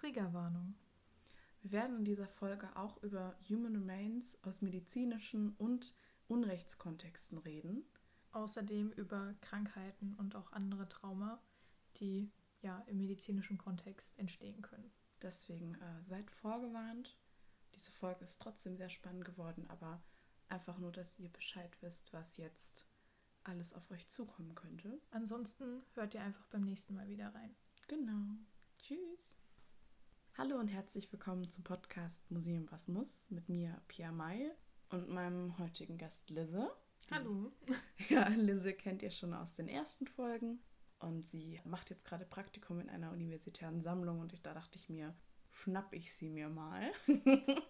[0.00, 0.74] Triggerwarnung.
[1.60, 5.94] Wir werden in dieser Folge auch über Human Remains aus medizinischen und
[6.26, 7.84] Unrechtskontexten reden.
[8.32, 11.42] Außerdem über Krankheiten und auch andere Trauma,
[11.96, 12.32] die
[12.62, 14.90] ja im medizinischen Kontext entstehen können.
[15.20, 17.18] Deswegen äh, seid vorgewarnt.
[17.74, 20.02] Diese Folge ist trotzdem sehr spannend geworden, aber
[20.48, 22.86] einfach nur, dass ihr Bescheid wisst, was jetzt
[23.44, 24.98] alles auf euch zukommen könnte.
[25.10, 27.54] Ansonsten hört ihr einfach beim nächsten Mal wieder rein.
[27.86, 28.36] Genau.
[28.78, 29.39] Tschüss.
[30.40, 34.50] Hallo und herzlich willkommen zum Podcast Museum Was muss mit mir, Pia May,
[34.88, 36.70] und meinem heutigen Gast Lisse.
[37.10, 37.52] Hallo.
[38.08, 40.58] Ja, Lisse kennt ihr schon aus den ersten Folgen
[40.98, 44.88] und sie macht jetzt gerade Praktikum in einer universitären Sammlung und ich, da dachte ich
[44.88, 45.14] mir,
[45.50, 46.90] schnapp ich sie mir mal.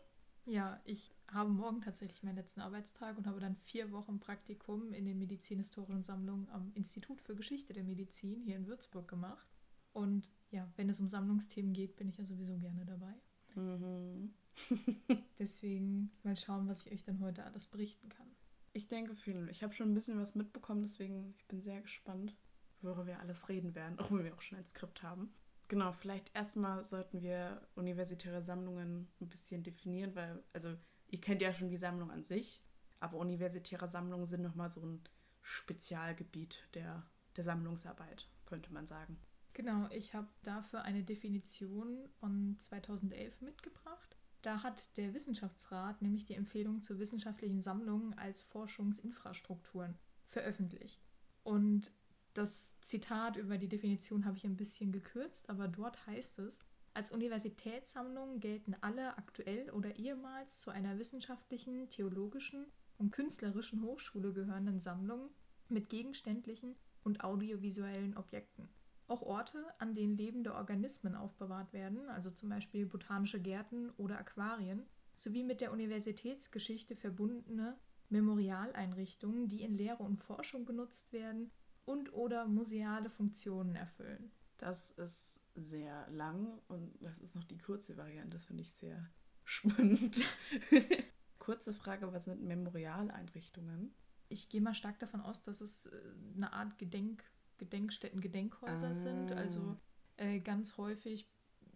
[0.47, 5.05] Ja, ich habe morgen tatsächlich meinen letzten Arbeitstag und habe dann vier Wochen Praktikum in
[5.05, 9.50] den medizinhistorischen Sammlungen am Institut für Geschichte der Medizin hier in Würzburg gemacht.
[9.93, 13.15] Und ja, wenn es um Sammlungsthemen geht, bin ich ja sowieso gerne dabei.
[13.55, 14.35] Mhm.
[15.39, 18.29] Deswegen mal schauen, was ich euch dann heute alles berichten kann.
[18.73, 19.49] Ich denke viel.
[19.51, 22.37] Ich habe schon ein bisschen was mitbekommen, deswegen ich bin sehr gespannt,
[22.83, 25.33] worüber wir alles reden werden, auch wenn wir auch schon ein Skript haben.
[25.67, 30.77] Genau, vielleicht erstmal sollten wir universitäre Sammlungen ein bisschen definieren, weil, also
[31.09, 32.61] ihr kennt ja schon die Sammlung an sich,
[33.01, 35.01] aber universitäre Sammlungen sind nochmal so ein
[35.43, 37.05] Spezialgebiet der,
[37.37, 39.17] der Sammlungsarbeit, könnte man sagen.
[39.61, 44.17] Genau, ich habe dafür eine Definition von 2011 mitgebracht.
[44.41, 51.05] Da hat der Wissenschaftsrat nämlich die Empfehlung zur wissenschaftlichen Sammlung als Forschungsinfrastrukturen veröffentlicht.
[51.43, 51.93] Und
[52.33, 56.61] das Zitat über die Definition habe ich ein bisschen gekürzt, aber dort heißt es,
[56.95, 62.65] als Universitätssammlung gelten alle aktuell oder ehemals zu einer wissenschaftlichen, theologischen
[62.97, 65.29] und künstlerischen Hochschule gehörenden Sammlungen
[65.69, 68.71] mit gegenständlichen und audiovisuellen Objekten.
[69.11, 74.87] Auch Orte, an denen lebende Organismen aufbewahrt werden, also zum Beispiel botanische Gärten oder Aquarien,
[75.17, 77.77] sowie mit der Universitätsgeschichte verbundene
[78.09, 81.51] Memorialeinrichtungen, die in Lehre und Forschung genutzt werden
[81.85, 84.31] und oder museale Funktionen erfüllen.
[84.59, 89.11] Das ist sehr lang und das ist noch die kurze Variante, finde ich sehr
[89.43, 90.25] spannend.
[91.41, 93.93] Kurze Frage, was sind Memorialeinrichtungen?
[94.29, 96.01] Ich gehe mal stark davon aus, dass es äh,
[96.37, 97.25] eine Art Gedenk,
[97.61, 98.95] Gedenkstätten, Gedenkhäuser Ah.
[98.95, 99.33] sind.
[99.33, 99.77] Also
[100.17, 101.29] äh, ganz häufig,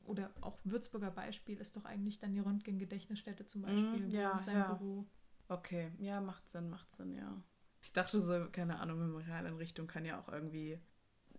[0.05, 4.57] oder auch Würzburger Beispiel ist doch eigentlich dann die Röntgen-Gedächtnisstätte zum Beispiel, Mm, ja, sein
[4.57, 4.73] ja.
[4.75, 5.07] Büro.
[5.49, 7.43] Okay, ja, macht Sinn, macht Sinn, ja.
[7.83, 10.73] Ich dachte so, keine Ahnung, Memorialeinrichtung kann ja auch irgendwie,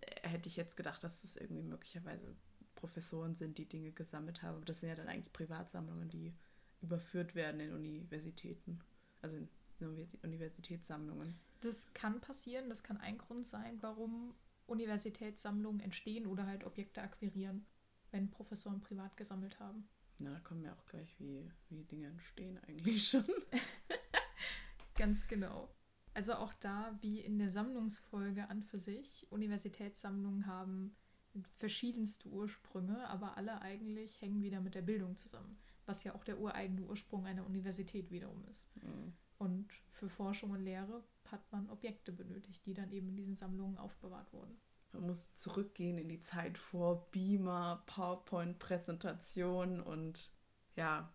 [0.00, 2.36] äh, hätte ich jetzt gedacht, dass das irgendwie möglicherweise
[2.76, 4.56] Professoren sind, die Dinge gesammelt haben.
[4.56, 6.34] Aber das sind ja dann eigentlich Privatsammlungen, die
[6.82, 8.80] überführt werden in Universitäten.
[9.22, 9.48] Also in
[9.80, 11.38] Universi- Universitätssammlungen.
[11.60, 14.34] Das kann passieren, das kann ein Grund sein, warum
[14.66, 17.66] Universitätssammlungen entstehen oder halt Objekte akquirieren,
[18.10, 19.88] wenn Professoren privat gesammelt haben.
[20.18, 23.24] Na, da kommen wir auch gleich, wie, wie Dinge entstehen eigentlich schon.
[24.96, 25.68] Ganz genau.
[26.14, 30.96] Also auch da, wie in der Sammlungsfolge an für sich, Universitätssammlungen haben
[31.58, 36.40] verschiedenste Ursprünge, aber alle eigentlich hängen wieder mit der Bildung zusammen, was ja auch der
[36.40, 38.74] ureigene Ursprung einer Universität wiederum ist.
[38.82, 39.12] Mhm.
[39.36, 43.78] Und für Forschung und Lehre hat man Objekte benötigt, die dann eben in diesen Sammlungen
[43.78, 44.60] aufbewahrt wurden.
[44.92, 50.30] Man muss zurückgehen in die Zeit vor Beamer, PowerPoint-Präsentationen und
[50.74, 51.12] ja,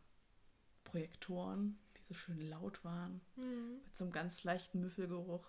[0.84, 3.22] Projektoren, die so schön laut waren,
[3.84, 5.46] mit so einem ganz leichten Müffelgeruch.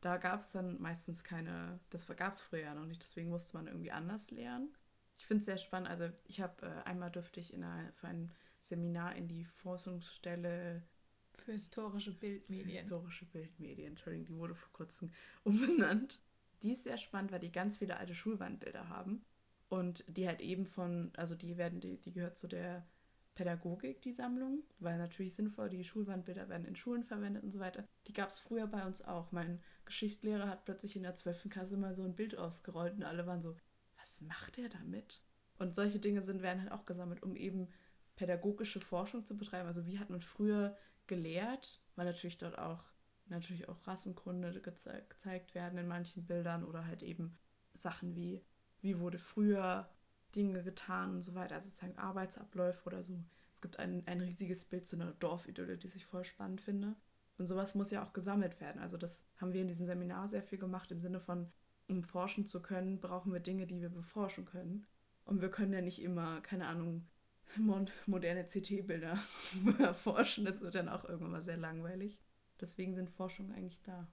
[0.00, 3.56] Da gab es dann meistens keine, das gab es früher ja noch nicht, deswegen musste
[3.56, 4.74] man irgendwie anders lernen.
[5.16, 5.88] Ich finde es sehr spannend.
[5.88, 10.82] Also ich habe äh, einmal dürfte ich in einer, für ein Seminar in die Forschungsstelle
[11.34, 12.68] Für historische für Bildmedien.
[12.68, 15.12] historische Bildmedien, Entschuldigung, die wurde vor kurzem
[15.44, 16.20] umbenannt.
[16.62, 19.24] Die ist sehr spannend, weil die ganz viele alte Schulwandbilder haben.
[19.68, 22.86] Und die halt eben von, also die werden, die, die gehört zu der
[23.34, 27.88] Pädagogik, die Sammlung, weil natürlich sinnvoll, die Schulwandbilder werden in Schulen verwendet und so weiter.
[28.06, 29.32] Die gab es früher bei uns auch.
[29.32, 31.48] Mein Geschichtslehrer hat plötzlich in der 12.
[31.48, 33.56] Klasse mal so ein Bild ausgerollt und alle waren so,
[33.98, 35.22] was macht er damit?
[35.58, 37.68] Und solche Dinge sind, werden halt auch gesammelt, um eben
[38.16, 39.66] pädagogische Forschung zu betreiben.
[39.66, 40.76] Also wie hat man früher
[41.12, 42.82] gelehrt, weil natürlich dort auch
[43.26, 47.36] natürlich auch Rassenkunde geze gezeigt werden in manchen Bildern oder halt eben
[47.74, 48.42] Sachen wie,
[48.80, 49.88] wie wurde früher
[50.34, 53.22] Dinge getan und so weiter, also sozusagen Arbeitsabläufe oder so.
[53.54, 56.96] Es gibt ein, ein riesiges Bild zu einer Dorfidylle, das ich voll spannend finde.
[57.36, 58.80] Und sowas muss ja auch gesammelt werden.
[58.80, 61.52] Also das haben wir in diesem Seminar sehr viel gemacht, im Sinne von,
[61.88, 64.86] um forschen zu können, brauchen wir Dinge, die wir beforschen können.
[65.24, 67.06] Und wir können ja nicht immer, keine Ahnung,
[68.06, 69.18] moderne CT-Bilder
[69.78, 70.44] erforschen.
[70.44, 72.20] Das wird dann auch irgendwann mal sehr langweilig.
[72.60, 74.08] Deswegen sind Forschungen eigentlich da.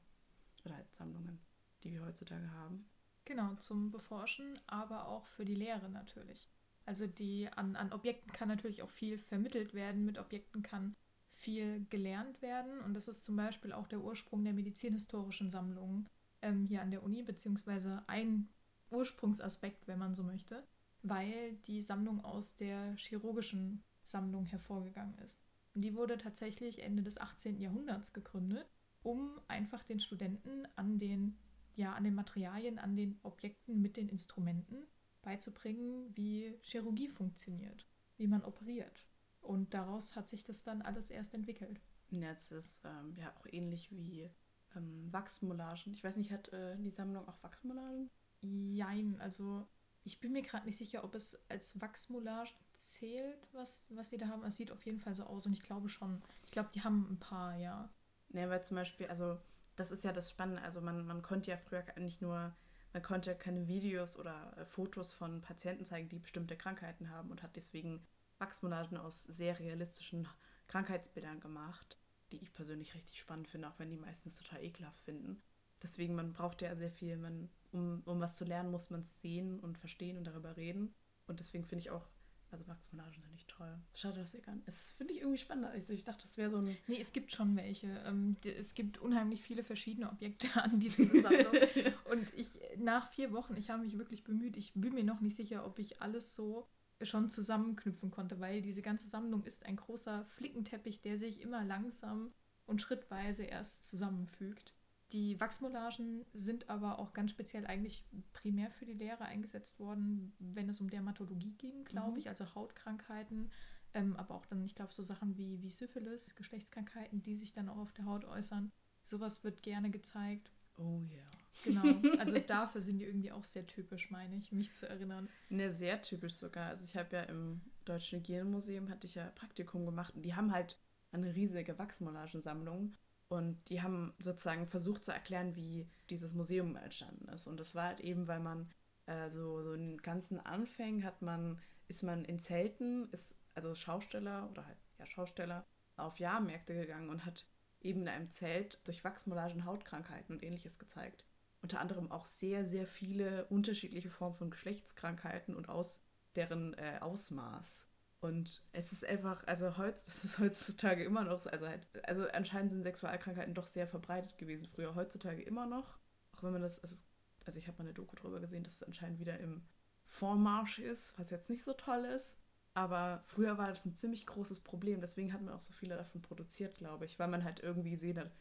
[0.66, 1.40] Oder halt Sammlungen,
[1.84, 2.90] die wir heutzutage haben.
[3.26, 6.50] Genau, zum Beforschen, aber auch für die Lehre natürlich.
[6.86, 10.96] Also die an, an Objekten kann natürlich auch viel vermittelt werden, mit Objekten kann
[11.30, 12.82] viel gelernt werden.
[12.82, 16.10] Und das ist zum Beispiel auch der Ursprung der medizinhistorischen Sammlungen
[16.42, 18.50] ähm, hier an der Uni, beziehungsweise ein
[18.90, 20.64] Ursprungsaspekt, wenn man so möchte,
[21.02, 25.42] weil die Sammlung aus der chirurgischen Sammlung hervorgegangen ist.
[25.74, 27.60] Und die wurde tatsächlich Ende des 18.
[27.60, 28.70] Jahrhunderts gegründet,
[29.02, 31.38] um einfach den Studenten an den,
[31.76, 34.86] ja, an den Materialien, an den Objekten mit den Instrumenten
[35.22, 37.88] beizubringen, wie Chirurgie funktioniert,
[38.18, 39.06] wie man operiert.
[39.42, 41.80] Und daraus hat sich das dann alles erst entwickelt.
[42.10, 44.30] Jetzt ist ähm, ja auch ähnlich wie
[44.76, 45.94] ähm, Wachsmoulagen.
[45.94, 48.10] Ich weiß nicht, hat äh, die Sammlung auch Wachsmoulagen?
[48.42, 49.68] Jein, also
[50.10, 54.28] ich bin mir gerade nicht sicher, ob es als Wachsmoulage zählt, was, was sie da
[54.28, 54.44] haben.
[54.44, 56.24] Es sieht auf jeden Fall so aus und ich glaube schon.
[56.44, 57.94] Ich glaube, die haben ein paar, ja.
[58.30, 59.38] Ne, weil zum Beispiel, also
[59.76, 60.64] das ist ja das Spannende.
[60.64, 62.56] Also man, man konnte ja früher nicht nur,
[62.92, 67.44] man konnte keine Videos oder äh, Fotos von Patienten zeigen, die bestimmte Krankheiten haben und
[67.44, 68.04] hat deswegen
[68.40, 70.28] Wachsmoulagen aus sehr realistischen
[70.70, 72.00] Krankheitsbildern gemacht,
[72.32, 75.40] die ich persönlich richtig spannend finde, auch wenn die meistens total ekelhaft finden.
[75.82, 79.22] Deswegen, man braucht ja sehr viel, man, um, um was zu lernen, muss man es
[79.22, 80.94] sehen und verstehen und darüber reden.
[81.28, 82.08] Und deswegen finde ich auch,
[82.52, 83.78] also Wachsmoulagen sind nicht toll.
[83.94, 84.68] Schade, dass ihr gar nicht.
[84.68, 85.68] Es finde ich irgendwie spannend.
[85.68, 86.76] Also ich dachte, das wäre so ein.
[86.88, 87.88] Nee, es gibt schon welche.
[88.06, 91.54] Ähm, es gibt unheimlich viele verschiedene Objekte an diesen Sammlung.
[92.12, 92.48] und ich,
[92.78, 94.58] nach vier Wochen, ich habe mich wirklich bemüht.
[94.58, 96.68] Ich bin mir noch nicht sicher, ob ich alles so
[97.02, 102.34] schon zusammenknüpfen konnte, weil diese ganze Sammlung ist ein großer Flickenteppich, der sich immer langsam
[102.66, 104.74] und schrittweise erst zusammenfügt.
[105.12, 110.70] Die Wachsmoulagen sind aber auch ganz speziell eigentlich primär für die Lehre eingesetzt worden, wenn
[110.70, 112.18] es um Dermatologie ging, glaube mhm.
[112.18, 113.50] ich, also Hautkrankheiten,
[113.96, 117.70] ähm, aber auch dann, ich glaube, so Sachen wie, wie Syphilis, Geschlechtskrankheiten, die sich dann
[117.70, 118.72] auch auf der Haut äußern.
[119.04, 120.52] Sowas wird gerne gezeigt.
[120.78, 121.16] Oh ja.
[121.16, 121.40] Yeah.
[121.64, 121.84] Genau,
[122.20, 125.28] also dafür sind die irgendwie auch sehr typisch, meine ich, mich zu erinnern.
[125.50, 126.70] Ne, sehr typisch sogar.
[126.70, 130.52] Also ich habe ja im Deutschen Hygienemuseum hatte ich ja Praktikum gemacht und die haben
[130.52, 130.78] halt
[131.12, 132.94] eine riesige Wachsmoulagensammlung
[133.30, 137.48] und die haben sozusagen versucht zu erklären, wie dieses Museum entstanden ist.
[137.48, 138.70] Und das war halt eben, weil man
[139.06, 143.76] äh, so, so in den ganzen Anfängen hat man, ist man in Zelten, ist also
[143.76, 145.66] Schausteller oder halt ja Schausteller
[145.96, 147.48] auf Jahrmärkte gegangen und hat
[147.82, 151.24] eben in einem Zelt durch Wachsmoulagen Hautkrankheiten und ähnliches gezeigt
[151.62, 156.04] unter anderem auch sehr, sehr viele unterschiedliche Formen von Geschlechtskrankheiten und aus
[156.36, 157.89] deren äh, Ausmaß.
[158.22, 162.28] Und es ist einfach, also heutz, das ist heutzutage immer noch so, also, halt, also
[162.30, 166.00] anscheinend sind Sexualkrankheiten doch sehr verbreitet gewesen früher, heutzutage immer noch.
[166.36, 167.04] Auch wenn man das, also,
[167.46, 169.64] also ich habe mal eine Doku drüber gesehen, dass es anscheinend wieder im
[170.06, 172.40] Vormarsch ist, was jetzt nicht so toll ist.
[172.74, 176.22] Aber früher war das ein ziemlich großes Problem, deswegen hat man auch so viele davon
[176.22, 178.32] produziert, glaube ich, weil man halt irgendwie gesehen hat,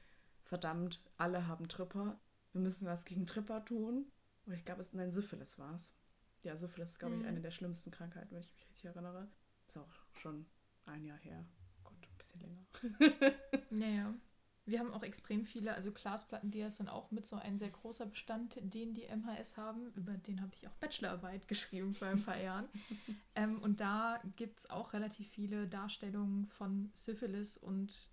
[0.44, 2.20] verdammt, alle haben Tripper,
[2.52, 4.06] wir müssen was gegen Tripper tun.
[4.46, 5.94] Und ich glaube, es nein, Syphilis war es.
[6.42, 7.28] Ja, Syphilis ist, glaube ich, mhm.
[7.28, 9.28] eine der schlimmsten Krankheiten, wenn ich mich richtig erinnere.
[9.69, 10.47] Ist auch schon
[10.87, 11.44] ein Jahr her.
[11.85, 12.67] Gut, ein bisschen länger.
[13.70, 14.15] naja.
[14.65, 18.59] Wir haben auch extrem viele, also Glasplatten-Dias sind auch mit so ein sehr großer Bestand,
[18.61, 19.91] den die MHS haben.
[19.94, 22.69] Über den habe ich auch Bachelorarbeit geschrieben vor ein paar Jahren.
[23.35, 28.11] ähm, und da gibt es auch relativ viele Darstellungen von Syphilis und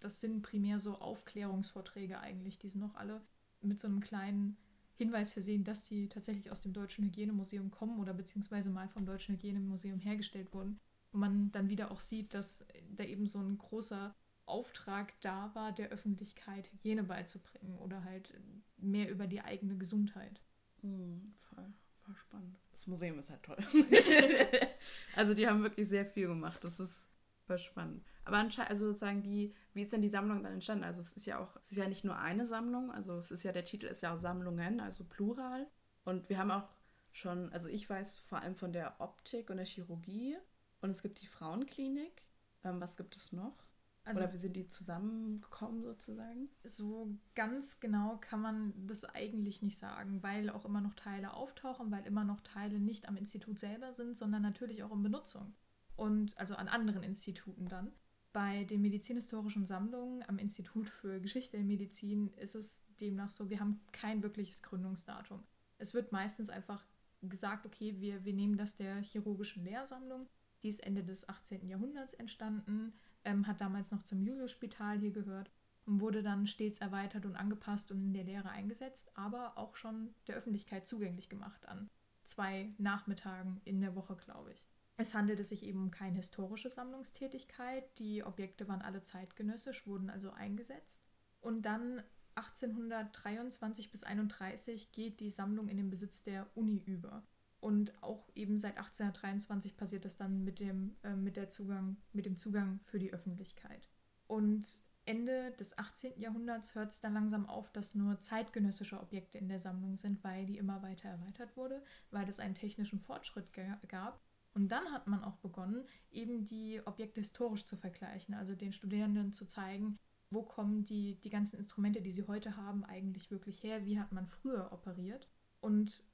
[0.00, 2.58] das sind primär so Aufklärungsvorträge eigentlich.
[2.58, 3.20] Die sind noch alle
[3.60, 4.56] mit so einem kleinen
[4.94, 9.34] Hinweis versehen, dass die tatsächlich aus dem Deutschen Hygienemuseum kommen oder beziehungsweise mal vom Deutschen
[9.34, 10.80] Hygienemuseum hergestellt wurden.
[11.12, 14.14] Man dann wieder auch sieht, dass da eben so ein großer
[14.46, 18.34] Auftrag da war, der Öffentlichkeit Hygiene beizubringen oder halt
[18.76, 20.40] mehr über die eigene Gesundheit.
[20.82, 21.72] Mhm, voll,
[22.04, 22.58] voll spannend.
[22.70, 23.58] Das Museum ist halt toll.
[25.16, 26.62] also die haben wirklich sehr viel gemacht.
[26.64, 27.08] Das ist
[27.48, 28.04] voll spannend.
[28.24, 30.84] Aber anscheinend, also sozusagen die, wie ist denn die Sammlung dann entstanden?
[30.84, 33.42] Also es ist ja auch, es ist ja nicht nur eine Sammlung, also es ist
[33.42, 35.66] ja, der Titel ist ja auch Sammlungen, also Plural.
[36.04, 36.74] Und wir haben auch
[37.10, 40.36] schon, also ich weiß vor allem von der Optik und der Chirurgie
[40.80, 42.22] und es gibt die Frauenklinik.
[42.64, 43.68] Ähm, was gibt es noch?
[44.04, 46.48] Also, Oder wie sind die zusammengekommen sozusagen?
[46.64, 51.90] So ganz genau kann man das eigentlich nicht sagen, weil auch immer noch Teile auftauchen,
[51.90, 55.54] weil immer noch Teile nicht am Institut selber sind, sondern natürlich auch in Benutzung.
[55.94, 57.92] Und also an anderen Instituten dann.
[58.32, 63.60] Bei den medizinhistorischen Sammlungen am Institut für Geschichte der Medizin ist es demnach so, wir
[63.60, 65.44] haben kein wirkliches Gründungsdatum.
[65.76, 66.86] Es wird meistens einfach
[67.22, 70.28] gesagt, okay, wir, wir nehmen das der chirurgischen Lehrsammlung.
[70.62, 71.68] Die ist Ende des 18.
[71.68, 72.92] Jahrhunderts entstanden,
[73.24, 75.50] ähm, hat damals noch zum Julius-Spital hier gehört
[75.86, 80.14] und wurde dann stets erweitert und angepasst und in der Lehre eingesetzt, aber auch schon
[80.26, 81.88] der Öffentlichkeit zugänglich gemacht an
[82.28, 84.68] zwei Nachmittagen in der Woche, glaube ich.
[84.96, 87.98] Es handelte sich eben um keine historische Sammlungstätigkeit.
[87.98, 91.04] Die Objekte waren alle zeitgenössisch, wurden also eingesetzt.
[91.40, 92.02] Und dann
[92.34, 97.24] 1823 bis 31 geht die Sammlung in den Besitz der Uni über.
[97.60, 102.26] Und auch eben seit 1823 passiert das dann mit dem, äh, mit, der Zugang, mit
[102.26, 103.88] dem Zugang für die Öffentlichkeit.
[104.26, 106.20] Und Ende des 18.
[106.20, 110.44] Jahrhunderts hört es dann langsam auf, dass nur zeitgenössische Objekte in der Sammlung sind, weil
[110.44, 113.48] die immer weiter erweitert wurde, weil es einen technischen Fortschritt
[113.88, 114.20] gab.
[114.52, 119.32] Und dann hat man auch begonnen, eben die Objekte historisch zu vergleichen, also den Studierenden
[119.32, 119.98] zu zeigen,
[120.30, 124.12] wo kommen die, die ganzen Instrumente, die sie heute haben, eigentlich wirklich her, wie hat
[124.12, 125.28] man früher operiert.
[125.60, 126.04] Und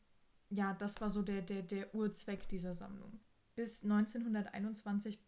[0.51, 3.21] ja, das war so der, der, der Urzweck dieser Sammlung.
[3.55, 5.19] Bis 1921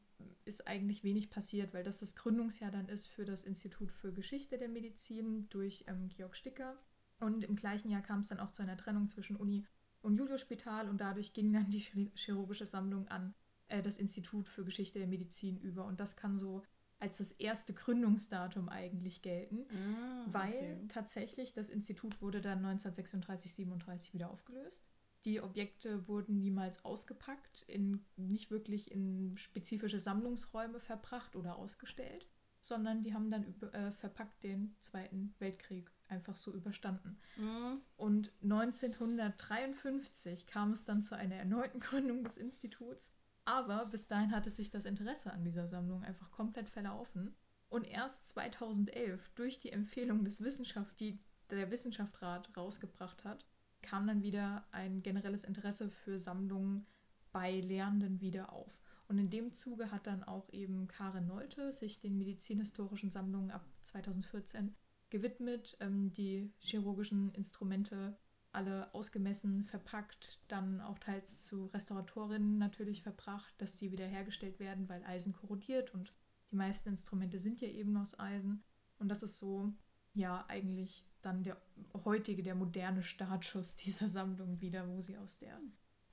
[0.44, 4.58] ist eigentlich wenig passiert, weil das das Gründungsjahr dann ist für das Institut für Geschichte
[4.58, 6.76] der Medizin durch ähm, Georg Sticker.
[7.18, 9.66] Und im gleichen Jahr kam es dann auch zu einer Trennung zwischen Uni
[10.02, 13.34] und Julius-Spital und dadurch ging dann die chirurgische Sammlung an
[13.68, 15.84] äh, das Institut für Geschichte der Medizin über.
[15.86, 16.62] Und das kann so
[16.98, 20.84] als das erste Gründungsdatum eigentlich gelten, ah, weil okay.
[20.88, 24.86] tatsächlich das Institut wurde dann 1936, 37 wieder aufgelöst.
[25.26, 32.28] Die Objekte wurden niemals ausgepackt, in, nicht wirklich in spezifische Sammlungsräume verbracht oder ausgestellt,
[32.60, 37.18] sondern die haben dann über, äh, verpackt den Zweiten Weltkrieg einfach so überstanden.
[37.36, 37.80] Mhm.
[37.96, 43.12] Und 1953 kam es dann zu einer erneuten Gründung des Instituts,
[43.44, 47.34] aber bis dahin hatte sich das Interesse an dieser Sammlung einfach komplett verlaufen.
[47.68, 51.18] Und erst 2011 durch die Empfehlung des Wissenschaft, die
[51.50, 53.44] der Wissenschaftsrat rausgebracht hat,
[53.86, 56.86] kam dann wieder ein generelles Interesse für Sammlungen
[57.32, 58.80] bei Lehrenden wieder auf.
[59.08, 63.64] Und in dem Zuge hat dann auch eben Karin Nolte sich den medizinhistorischen Sammlungen ab
[63.82, 64.74] 2014
[65.10, 68.18] gewidmet, ähm, die chirurgischen Instrumente
[68.50, 74.88] alle ausgemessen, verpackt, dann auch teils zu Restauratorinnen natürlich verbracht, dass die wieder hergestellt werden,
[74.88, 76.14] weil Eisen korrodiert und
[76.50, 78.64] die meisten Instrumente sind ja eben aus Eisen.
[78.98, 79.72] Und das ist so,
[80.14, 81.56] ja, eigentlich dann der
[82.04, 85.60] heutige, der moderne Startschuss dieser Sammlung wieder, wo sie aus der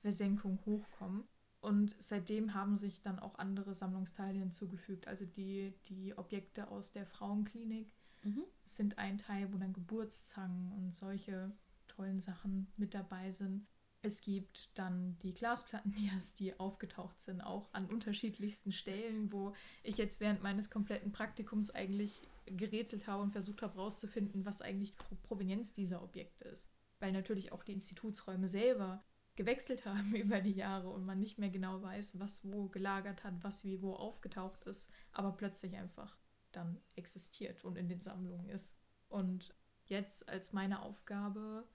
[0.02, 1.24] Versenkung hochkommen.
[1.60, 5.08] Und seitdem haben sich dann auch andere Sammlungsteile hinzugefügt.
[5.08, 7.90] Also die, die Objekte aus der Frauenklinik
[8.22, 8.44] mhm.
[8.66, 11.52] sind ein Teil, wo dann Geburtszangen und solche
[11.88, 13.66] tollen Sachen mit dabei sind.
[14.02, 20.20] Es gibt dann die Glasplattendias, die aufgetaucht sind, auch an unterschiedlichsten Stellen, wo ich jetzt
[20.20, 25.72] während meines kompletten Praktikums eigentlich gerätselt habe und versucht habe herauszufinden, was eigentlich die Provenienz
[25.72, 26.70] dieser Objekte ist.
[26.98, 29.04] Weil natürlich auch die Institutsräume selber
[29.36, 33.34] gewechselt haben über die Jahre und man nicht mehr genau weiß, was wo gelagert hat,
[33.42, 36.16] was wie wo aufgetaucht ist, aber plötzlich einfach
[36.52, 38.78] dann existiert und in den Sammlungen ist.
[39.08, 39.54] Und
[39.86, 41.68] jetzt als meine Aufgabe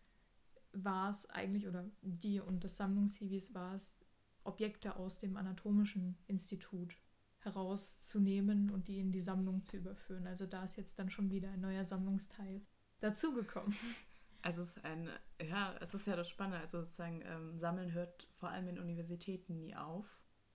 [0.72, 3.98] war es eigentlich, oder die und das Sammlungshiwis war es,
[4.44, 6.96] Objekte aus dem Anatomischen Institut
[7.40, 10.28] herauszunehmen und die in die Sammlung zu überführen.
[10.28, 12.62] Also da ist jetzt dann schon wieder ein neuer Sammlungsteil
[13.00, 13.76] dazugekommen.
[14.42, 15.10] Also es ist ein,
[15.42, 19.58] ja, es ist ja das Spannende, also sozusagen ähm, Sammeln hört vor allem in Universitäten
[19.58, 20.06] nie auf,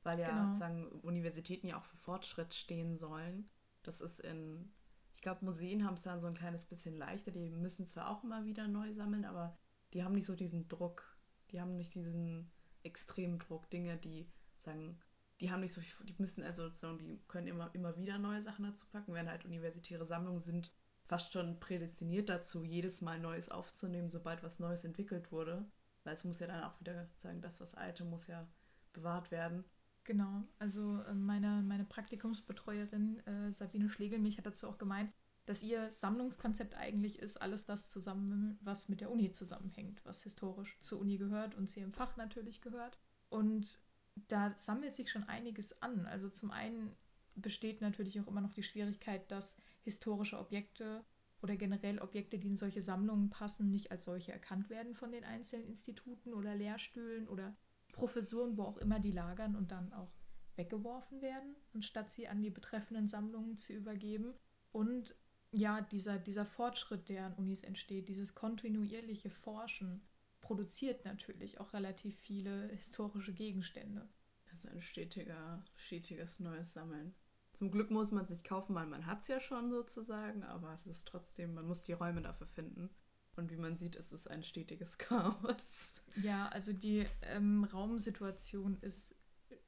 [0.04, 0.46] weil ja genau.
[0.46, 3.50] sozusagen Universitäten ja auch für Fortschritt stehen sollen.
[3.82, 4.72] Das ist in,
[5.14, 8.24] ich glaube, Museen haben es dann so ein kleines bisschen leichter, die müssen zwar auch
[8.24, 9.58] immer wieder neu sammeln, aber
[9.92, 11.18] die haben nicht so diesen Druck,
[11.50, 12.50] die haben nicht diesen
[12.84, 14.98] extremen Druck, Dinge, die sagen,
[15.44, 18.40] die haben nicht so viel, die müssen also sozusagen, die können immer, immer wieder neue
[18.40, 20.72] Sachen dazu packen, während halt universitäre Sammlungen sind
[21.04, 25.66] fast schon prädestiniert dazu, jedes Mal Neues aufzunehmen, sobald was Neues entwickelt wurde.
[26.02, 28.48] Weil es muss ja dann auch wieder sagen, das, was Alte muss ja
[28.94, 29.64] bewahrt werden.
[30.04, 35.12] Genau, also äh, meine, meine Praktikumsbetreuerin äh, Sabine Schlegelmich hat dazu auch gemeint,
[35.44, 40.78] dass ihr Sammlungskonzept eigentlich ist, alles das zusammen, was mit der Uni zusammenhängt, was historisch
[40.80, 42.98] zur Uni gehört und zu ihrem Fach natürlich gehört.
[43.28, 43.78] Und
[44.14, 46.06] da sammelt sich schon einiges an.
[46.06, 46.94] Also zum einen
[47.34, 51.04] besteht natürlich auch immer noch die Schwierigkeit, dass historische Objekte
[51.42, 55.24] oder generell Objekte, die in solche Sammlungen passen, nicht als solche erkannt werden von den
[55.24, 57.56] einzelnen Instituten oder Lehrstühlen oder
[57.92, 60.12] Professuren, wo auch immer die lagern und dann auch
[60.56, 64.34] weggeworfen werden, anstatt sie an die betreffenden Sammlungen zu übergeben.
[64.72, 65.16] Und
[65.50, 70.02] ja, dieser, dieser Fortschritt, der an Unis entsteht, dieses kontinuierliche Forschen,
[70.44, 74.06] produziert natürlich auch relativ viele historische Gegenstände.
[74.44, 77.14] Das ist ein stetiger, stetiges neues Sammeln.
[77.54, 80.74] Zum Glück muss man es nicht kaufen, weil man hat es ja schon sozusagen, aber
[80.74, 82.90] es ist trotzdem, man muss die Räume dafür finden.
[83.36, 85.94] Und wie man sieht, ist es ein stetiges Chaos.
[86.16, 89.16] Ja, also die ähm, Raumsituation ist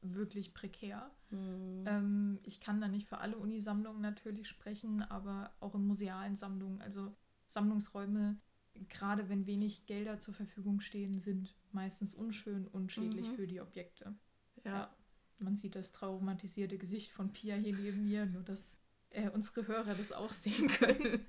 [0.03, 1.11] wirklich prekär.
[1.31, 1.85] Mhm.
[1.87, 6.83] Ähm, ich kann da nicht für alle Unisammlungen natürlich sprechen, aber auch in musealen Sammlungen,
[6.83, 7.17] also
[7.47, 8.39] Sammlungsräume,
[8.89, 13.35] gerade wenn wenig Gelder zur Verfügung stehen, sind meistens unschön und schädlich mhm.
[13.35, 14.15] für die Objekte.
[14.65, 14.71] Ja.
[14.71, 14.97] ja.
[15.39, 18.79] Man sieht das traumatisierte Gesicht von Pia hier neben mir, nur dass
[19.11, 21.27] äh, unsere Hörer das auch sehen können.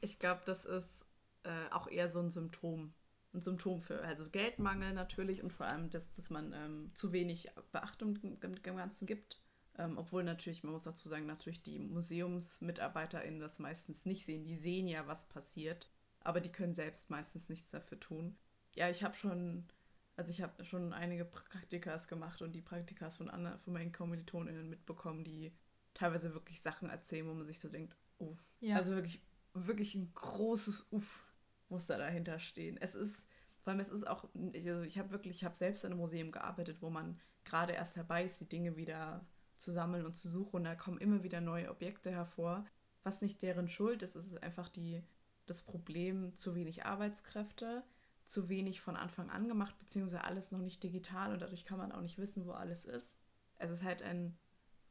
[0.00, 1.06] ich glaube, das ist
[1.44, 2.92] äh, auch eher so ein Symptom
[3.34, 7.50] ein Symptom für also Geldmangel natürlich und vor allem, dass, dass man ähm, zu wenig
[7.72, 9.40] Beachtung dem, Ganzen gibt.
[9.76, 14.44] Ähm, obwohl natürlich, man muss dazu sagen, natürlich die MuseumsmitarbeiterInnen das meistens nicht sehen.
[14.44, 15.90] Die sehen ja, was passiert,
[16.24, 18.36] aber die können selbst meistens nichts dafür tun.
[18.74, 19.68] Ja, ich habe schon,
[20.16, 24.68] also ich habe schon einige Praktikas gemacht und die Praktikas von, anderen, von meinen KommilitonInnen
[24.68, 25.52] mitbekommen, die
[25.92, 28.76] teilweise wirklich Sachen erzählen, wo man sich so denkt, oh, ja.
[28.76, 31.24] also wirklich, wirklich ein großes Uff
[31.68, 32.76] muss da dahinter stehen.
[32.78, 33.24] Es ist,
[33.60, 36.32] vor allem es ist auch, also ich habe wirklich, ich habe selbst in einem Museum
[36.32, 39.26] gearbeitet, wo man gerade erst dabei ist, die Dinge wieder
[39.56, 42.66] zu sammeln und zu suchen und da kommen immer wieder neue Objekte hervor,
[43.02, 45.02] was nicht deren Schuld ist, es ist einfach die,
[45.46, 47.84] das Problem zu wenig Arbeitskräfte,
[48.24, 51.92] zu wenig von Anfang an gemacht, beziehungsweise alles noch nicht digital und dadurch kann man
[51.92, 53.18] auch nicht wissen, wo alles ist.
[53.58, 54.36] Es ist halt ein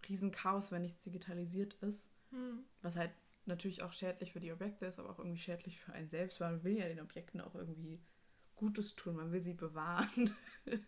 [0.08, 2.64] Riesenchaos, wenn nichts digitalisiert ist, hm.
[2.82, 3.12] was halt
[3.46, 6.54] natürlich auch schädlich für die Objekte ist, aber auch irgendwie schädlich für einen selbst, weil
[6.54, 8.02] man will ja den Objekten auch irgendwie
[8.56, 10.34] Gutes tun, man will sie bewahren.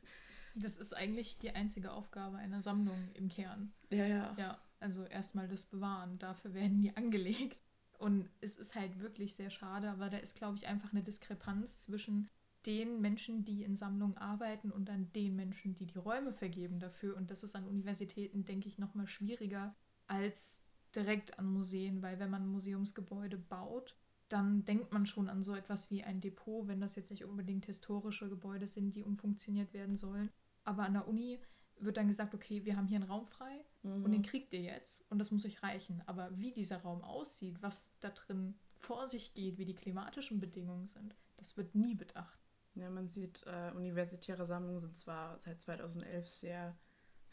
[0.58, 3.74] Das ist eigentlich die einzige Aufgabe einer Sammlung im Kern.
[3.90, 4.34] Ja, ja.
[4.38, 7.58] Ja, also erstmal das Bewahren, dafür werden die angelegt.
[8.00, 11.82] Und es ist halt wirklich sehr schade, aber da ist, glaube ich, einfach eine Diskrepanz
[11.82, 12.30] zwischen
[12.66, 17.16] den Menschen, die in Sammlungen arbeiten und dann den Menschen, die die Räume vergeben dafür.
[17.16, 19.76] Und das ist an Universitäten, denke ich, noch mal schwieriger
[20.08, 20.64] als
[20.96, 23.96] direkt an Museen, weil wenn man Museumsgebäude baut,
[24.30, 27.66] dann denkt man schon an so etwas wie ein Depot, wenn das jetzt nicht unbedingt
[27.66, 30.32] historische Gebäude sind, die umfunktioniert werden sollen.
[30.64, 31.40] Aber an der Uni
[31.80, 34.04] wird dann gesagt, okay, wir haben hier einen Raum frei mhm.
[34.04, 36.02] und den kriegt ihr jetzt und das muss euch reichen.
[36.06, 40.86] Aber wie dieser Raum aussieht, was da drin vor sich geht, wie die klimatischen Bedingungen
[40.86, 42.40] sind, das wird nie bedacht.
[42.76, 46.78] Ja, man sieht, äh, universitäre Sammlungen sind zwar seit 2011 sehr,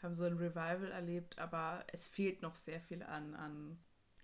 [0.01, 3.77] haben so ein Revival erlebt, aber es fehlt noch sehr viel an, an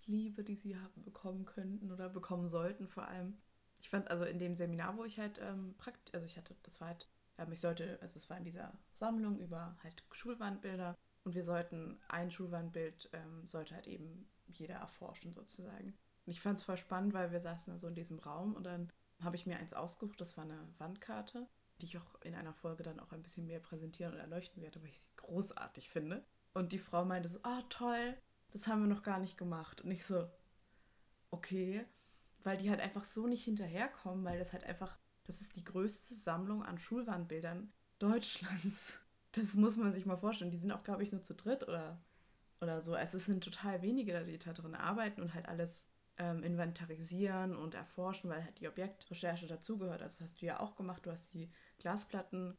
[0.06, 3.38] Liebe, die sie haben bekommen könnten oder bekommen sollten vor allem.
[3.80, 6.82] Ich fand also in dem Seminar, wo ich halt ähm, praktisch, also ich hatte, das
[6.82, 7.08] war halt,
[7.53, 12.31] ich sollte, also es war in dieser Sammlung über halt Schulwandbilder und wir sollten, ein
[12.31, 15.98] Schulwandbild ähm, sollte halt eben jeder erforschen sozusagen.
[16.25, 18.92] Und ich fand es voll spannend, weil wir saßen also in diesem Raum und dann
[19.22, 21.48] habe ich mir eins ausgesucht, das war eine Wandkarte,
[21.81, 24.81] die ich auch in einer Folge dann auch ein bisschen mehr präsentieren und erleuchten werde,
[24.81, 26.24] weil ich sie großartig finde.
[26.53, 28.18] Und die Frau meinte so, oh, toll,
[28.51, 29.81] das haben wir noch gar nicht gemacht.
[29.81, 30.27] Und ich so,
[31.31, 31.85] okay,
[32.44, 34.98] weil die halt einfach so nicht hinterherkommen, weil das halt einfach,
[35.29, 39.00] das ist die größte Sammlung an Schulwandbildern Deutschlands.
[39.33, 40.50] Das muss man sich mal vorstellen.
[40.50, 42.01] Die sind auch, glaube ich, nur zu dritt oder,
[42.61, 42.96] oder so.
[42.96, 45.85] Also es sind total wenige, die da drin arbeiten und halt alles
[46.18, 50.01] ähm, inventarisieren und erforschen, weil halt die Objektrecherche dazugehört.
[50.01, 51.05] Also das hast du ja auch gemacht.
[51.05, 52.57] Du hast die Glasplatten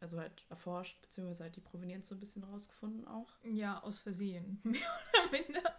[0.00, 3.32] also halt erforscht, beziehungsweise halt die Provenienz so ein bisschen rausgefunden auch.
[3.44, 4.60] Ja, aus Versehen.
[4.64, 5.74] Mehr oder minder.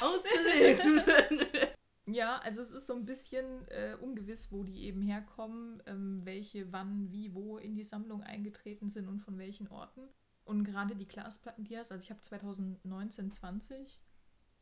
[0.00, 1.68] Aus Versehen!
[2.14, 6.72] ja, also es ist so ein bisschen äh, ungewiss, wo die eben herkommen, ähm, welche
[6.72, 10.08] wann, wie, wo in die Sammlung eingetreten sind und von welchen Orten.
[10.44, 14.00] Und gerade die Glasplatten-Dias, also ich habe 2019, 20,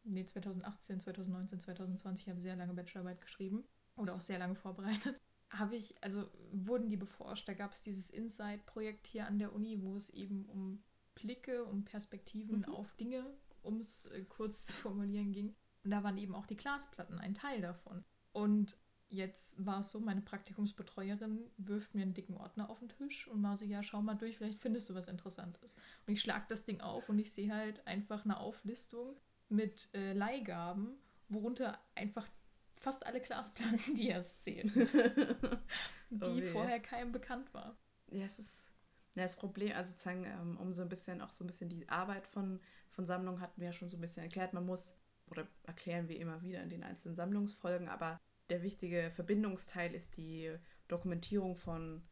[0.05, 3.65] nee, 2018, 2019, 2020, ich habe sehr lange Bachelorarbeit geschrieben
[3.97, 7.49] oder auch sehr lange vorbereitet habe ich, also wurden die beforscht.
[7.49, 10.83] Da gab es dieses Insight-Projekt hier an der Uni, wo es eben um
[11.15, 12.75] Blicke und Perspektiven mhm.
[12.75, 13.25] auf Dinge,
[13.63, 15.55] um es äh, kurz zu formulieren ging.
[15.87, 18.05] Und da waren eben auch die Glasplatten ein Teil davon.
[18.33, 18.77] Und
[19.09, 23.41] jetzt war es so, meine Praktikumsbetreuerin wirft mir einen dicken Ordner auf den Tisch und
[23.45, 25.77] war so, ja, schau mal durch, vielleicht findest du was Interessantes.
[26.05, 29.15] Und ich schlage das Ding auf und ich sehe halt einfach eine Auflistung
[29.49, 30.97] mit äh, Leihgaben,
[31.29, 32.27] worunter einfach
[32.75, 34.73] fast alle Glasplatten Dias zählen,
[36.11, 37.77] die oh vorher keinem bekannt war.
[38.11, 38.73] Ja, es ist
[39.15, 41.89] ja, das Problem, also sozusagen, ähm, um so ein bisschen auch so ein bisschen die
[41.89, 42.59] Arbeit von,
[42.91, 44.53] von Sammlungen hatten wir ja schon so ein bisschen erklärt.
[44.53, 49.95] Man muss, oder erklären wir immer wieder in den einzelnen Sammlungsfolgen, aber der wichtige Verbindungsteil
[49.95, 50.55] ist die
[50.89, 52.03] Dokumentierung von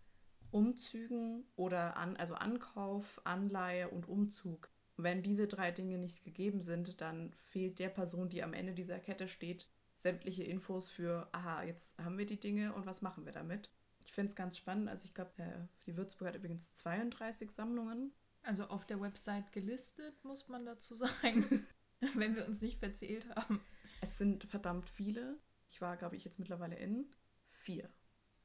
[0.51, 4.71] Umzügen oder an, also Ankauf, Anleihe und Umzug.
[4.97, 9.01] Wenn diese drei Dinge nicht gegeben sind, dann fehlt der Person, die am Ende dieser
[9.01, 13.33] Kette steht, sämtliche Infos für, aha, jetzt haben wir die Dinge und was machen wir
[13.33, 13.71] damit.
[14.05, 14.89] Ich finde es ganz spannend.
[14.89, 18.13] Also ich glaube, äh, die Würzburg hat übrigens 32 Sammlungen.
[18.43, 21.67] Also auf der Website gelistet, muss man dazu sagen,
[22.15, 23.61] wenn wir uns nicht verzählt haben.
[24.01, 25.39] Es sind verdammt viele.
[25.69, 27.11] Ich war, glaube ich, jetzt mittlerweile in
[27.47, 27.89] vier,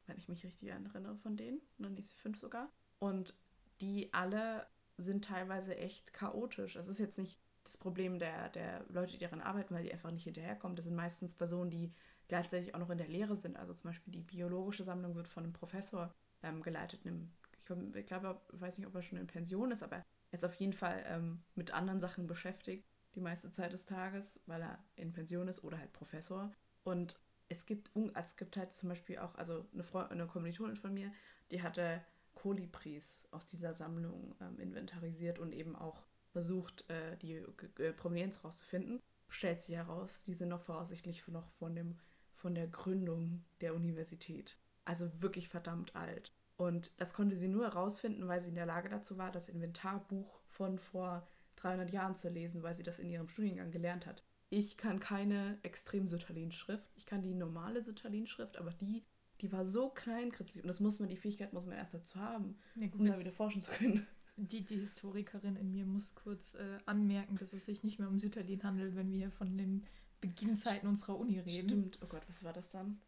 [0.08, 1.62] wenn ich mich richtig erinnere von denen.
[1.78, 2.72] Dann ist fünf sogar.
[3.00, 3.34] Und
[3.82, 4.68] die alle
[4.98, 6.76] sind teilweise echt chaotisch.
[6.76, 10.12] Es ist jetzt nicht das Problem der, der Leute, die daran arbeiten, weil die einfach
[10.12, 10.76] nicht hinterherkommen.
[10.76, 11.94] Das sind meistens Personen, die
[12.28, 13.58] gleichzeitig auch noch in der Lehre sind.
[13.58, 17.06] Also zum Beispiel die biologische Sammlung wird von einem Professor ähm, geleitet.
[17.06, 17.66] Einem, ich
[18.06, 20.74] glaube, ich weiß nicht, ob er schon in Pension ist, aber er ist auf jeden
[20.74, 25.48] Fall ähm, mit anderen Sachen beschäftigt, die meiste Zeit des Tages, weil er in Pension
[25.48, 26.52] ist oder halt Professor.
[26.84, 27.20] Und
[27.50, 31.12] es gibt, es gibt halt zum Beispiel auch, also eine, Freundin, eine Kommilitonin von mir,
[31.52, 32.04] die hatte
[32.36, 37.44] Kolibris aus dieser Sammlung ähm, inventarisiert und eben auch versucht, äh, die
[37.80, 39.02] äh, Provenienz rauszufinden.
[39.28, 41.98] Stellt sich heraus, die sind noch voraussichtlich noch von, dem,
[42.34, 44.58] von der Gründung der Universität.
[44.86, 46.34] Also wirklich verdammt alt.
[46.56, 50.42] Und das konnte sie nur herausfinden, weil sie in der Lage dazu war, das Inventarbuch
[50.48, 51.28] von vor
[51.62, 54.24] 300 Jahren zu lesen, weil sie das in ihrem Studiengang gelernt hat.
[54.50, 56.90] Ich kann keine extrem Sütterlin-Schrift.
[56.96, 59.04] Ich kann die normale Sütterlin-Schrift, aber die,
[59.42, 60.64] die war so kleinkritzig.
[60.64, 63.20] Und das muss man, die Fähigkeit muss man erst dazu haben, ja, gut, um da
[63.20, 64.08] wieder forschen zu können.
[64.38, 68.20] Die, die Historikerin in mir muss kurz äh, anmerken, dass es sich nicht mehr um
[68.20, 69.86] Sütterlin handelt, wenn wir hier von den
[70.22, 71.70] Beginnzeiten unserer Uni reden.
[71.70, 72.00] Stimmt.
[72.02, 73.02] Oh Gott, was war das dann?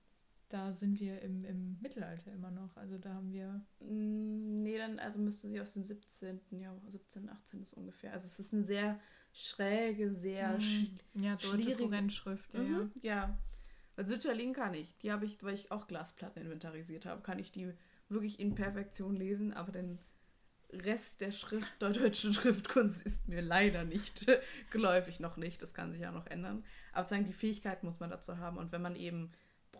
[0.51, 2.75] Da sind wir im, im Mittelalter immer noch.
[2.75, 3.65] Also da haben wir.
[3.79, 6.41] Mm, nee, dann also müsste sie aus dem 17.
[6.51, 8.11] Jahr, 17, 18 ist ungefähr.
[8.11, 8.99] Also es ist eine sehr
[9.31, 10.97] schräge, sehr mhm.
[11.13, 12.91] ja, deutsche Kurrentschrift, ja, mhm.
[13.01, 13.13] ja.
[13.15, 13.37] ja.
[13.95, 14.97] Weil Sütterlin kann ich.
[14.97, 17.71] Die habe ich, weil ich auch Glasplatten inventarisiert habe, kann ich die
[18.09, 19.99] wirklich in Perfektion lesen, aber den
[20.73, 24.25] Rest der Schrift, der deutschen Schriftkunst ist mir leider nicht
[24.71, 25.61] geläufig, noch nicht.
[25.61, 26.65] Das kann sich ja noch ändern.
[26.91, 28.57] Aber sagen, die Fähigkeit muss man dazu haben.
[28.57, 29.31] Und wenn man eben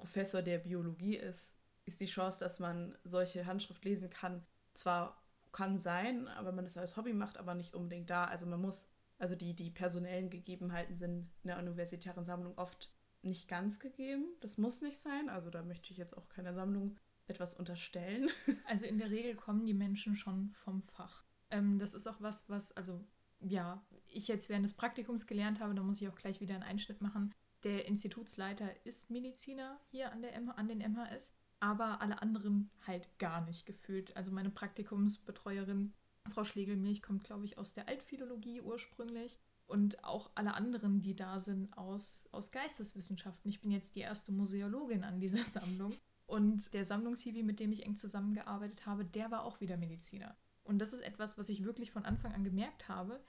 [0.02, 1.54] Professor der Biologie ist,
[1.86, 6.76] ist die Chance, dass man solche Handschrift lesen kann, zwar kann sein, aber man es
[6.76, 8.26] als Hobby macht, aber nicht unbedingt da.
[8.26, 12.90] Also man muss also die, die personellen Gegebenheiten sind in der universitären Sammlung oft
[13.22, 14.26] nicht ganz gegeben.
[14.40, 15.30] Das muss nicht sein.
[15.30, 18.30] Also da möchte ich jetzt auch keiner Sammlung etwas unterstellen.
[18.66, 21.24] Also in der Regel kommen die Menschen schon vom Fach.
[21.52, 23.06] Ähm, das ist auch was, was, also
[23.42, 26.64] ja, ich jetzt während des Praktikums gelernt habe, da muss ich auch gleich wieder einen
[26.64, 27.32] Einschnitt machen.
[27.64, 33.42] Der Institutsleiter ist Mediziner hier an, der an den MHS, aber alle anderen halt gar
[33.42, 34.16] nicht gefühlt.
[34.18, 35.94] Also meine Praktikumsbetreuerin
[36.30, 41.40] Frau Schlegelmilch kommt, glaube ich, aus der Altphilologie ursprünglich und auch alle anderen, die da
[41.40, 43.50] sind, aus, aus Geisteswissenschaften.
[43.50, 45.94] Ich bin jetzt die erste Museologin an dieser Sammlung.
[46.26, 50.36] Und der Sammlungshiwi, mit dem ich eng zusammengearbeitet habe, der war auch wieder Mediziner.
[50.64, 53.22] Und das ist etwas, was ich wirklich von Anfang an gemerkt habe.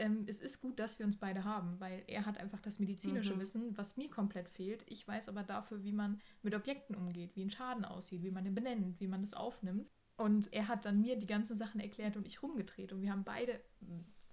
[0.00, 3.34] Ähm, es ist gut, dass wir uns beide haben, weil er hat einfach das medizinische
[3.34, 3.40] mhm.
[3.40, 4.82] Wissen, was mir komplett fehlt.
[4.86, 8.44] Ich weiß aber dafür, wie man mit Objekten umgeht, wie ein Schaden aussieht, wie man
[8.44, 9.90] den benennt, wie man es aufnimmt.
[10.16, 12.94] Und er hat dann mir die ganzen Sachen erklärt und ich rumgedreht.
[12.94, 13.60] Und wir haben beide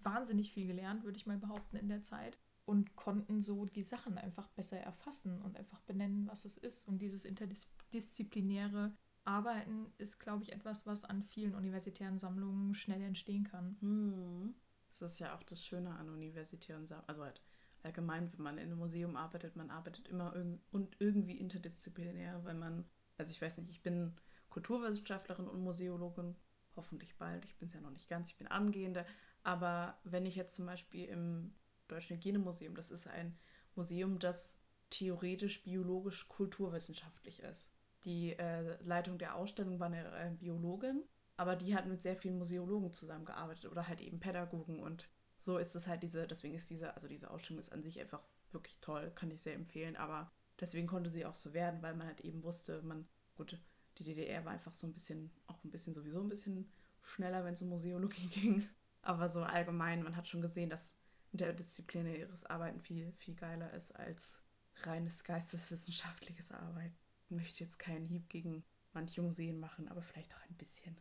[0.04, 2.38] wahnsinnig viel gelernt, würde ich mal behaupten, in der Zeit.
[2.64, 6.88] Und konnten so die Sachen einfach besser erfassen und einfach benennen, was es ist.
[6.88, 8.94] Und dieses interdisziplinäre
[9.26, 13.76] Arbeiten ist, glaube ich, etwas, was an vielen universitären Sammlungen schnell entstehen kann.
[13.82, 14.56] Hm.
[15.00, 17.10] Das ist ja auch das Schöne an universitären Sammlungen.
[17.10, 17.42] Also halt
[17.84, 22.56] allgemein, wenn man in einem Museum arbeitet, man arbeitet immer irg und irgendwie interdisziplinär, weil
[22.56, 22.86] man,
[23.18, 24.16] also ich weiß nicht, ich bin
[24.50, 26.36] Kulturwissenschaftlerin und Museologin.
[26.76, 27.44] Hoffentlich bald.
[27.46, 29.04] Ich bin es ja noch nicht ganz, ich bin angehende.
[29.42, 31.56] Aber wenn ich jetzt zum Beispiel im
[31.88, 33.36] Deutschen Hygienemuseum, das ist ein
[33.76, 37.72] Museum, das theoretisch biologisch kulturwissenschaftlich ist.
[38.04, 41.04] Die äh, Leitung der Ausstellung war eine äh, Biologin,
[41.38, 45.76] aber die hat mit sehr vielen Museologen zusammengearbeitet oder halt eben Pädagogen und so ist
[45.76, 49.12] es halt diese, deswegen ist diese, also diese Ausstellung ist an sich einfach wirklich toll,
[49.14, 52.44] kann ich sehr empfehlen, aber deswegen konnte sie auch so werden, weil man halt eben
[52.44, 53.60] wusste, man, gut,
[53.98, 56.72] die DDR war einfach so ein bisschen, auch ein bisschen sowieso ein bisschen
[57.02, 58.68] schneller, wenn es um Museologie ging.
[59.02, 60.96] Aber so allgemein, man hat schon gesehen, dass
[61.32, 64.42] interdisziplinäres Arbeiten viel, viel geiler ist als
[64.84, 66.98] reines geisteswissenschaftliches Arbeiten.
[67.26, 70.98] Ich möchte jetzt keinen Hieb gegen manche Museen machen, aber vielleicht auch ein bisschen.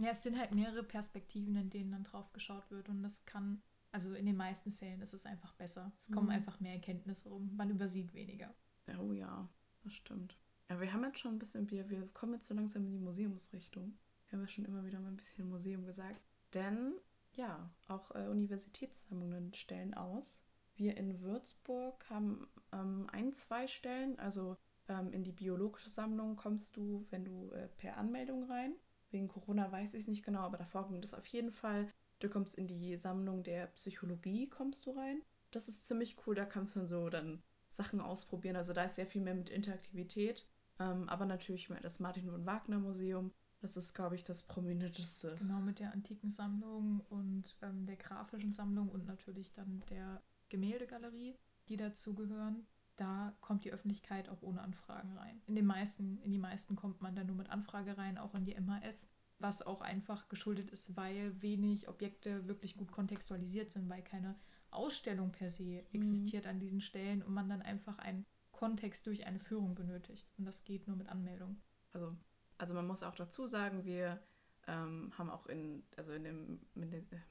[0.00, 3.62] Ja, es sind halt mehrere Perspektiven, in denen dann drauf geschaut wird und das kann,
[3.90, 5.92] also in den meisten Fällen ist es einfach besser.
[5.98, 6.32] Es kommen mhm.
[6.32, 8.54] einfach mehr Erkenntnisse rum, man übersieht weniger.
[8.98, 9.48] Oh ja,
[9.82, 10.36] das stimmt.
[10.68, 12.98] Aber wir haben jetzt schon ein bisschen, wir, wir kommen jetzt so langsam in die
[12.98, 13.98] Museumsrichtung.
[14.26, 16.20] Wir haben ja schon immer wieder mal ein bisschen Museum gesagt.
[16.54, 16.94] Denn
[17.34, 20.44] ja, auch äh, Universitätssammlungen stellen aus.
[20.74, 24.18] Wir in Würzburg haben ähm, ein, zwei Stellen.
[24.18, 24.56] Also
[24.92, 28.74] ähm, in die biologische Sammlung kommst du, wenn du äh, per Anmeldung rein.
[29.10, 31.88] Wegen Corona weiß ich es nicht genau, aber davor ging das auf jeden Fall.
[32.18, 35.22] Du kommst in die Sammlung der Psychologie, kommst du rein.
[35.50, 38.56] Das ist ziemlich cool, da kannst du dann so dann Sachen ausprobieren.
[38.56, 40.46] Also da ist sehr viel mehr mit Interaktivität.
[40.78, 43.32] Ähm, aber natürlich das Martin und Wagner Museum.
[43.60, 45.36] Das ist, glaube ich, das prominenteste.
[45.38, 51.36] Genau, mit der antiken Sammlung und ähm, der grafischen Sammlung und natürlich dann der Gemäldegalerie,
[51.68, 52.66] die dazugehören.
[53.02, 55.42] Da kommt die Öffentlichkeit auch ohne Anfragen rein.
[55.48, 58.44] In, den meisten, in die meisten kommt man dann nur mit Anfrage rein, auch in
[58.44, 59.10] die MHS,
[59.40, 64.38] was auch einfach geschuldet ist, weil wenig Objekte wirklich gut kontextualisiert sind, weil keine
[64.70, 65.86] Ausstellung per se mhm.
[65.90, 66.50] existiert mhm.
[66.50, 70.30] an diesen Stellen und man dann einfach ein Kontext durch eine Führung benötigt.
[70.38, 71.60] Und das geht nur mit Anmeldung.
[71.92, 72.16] Also,
[72.56, 74.22] also man muss auch dazu sagen, wir
[74.68, 76.60] ähm, haben auch in, also in, dem,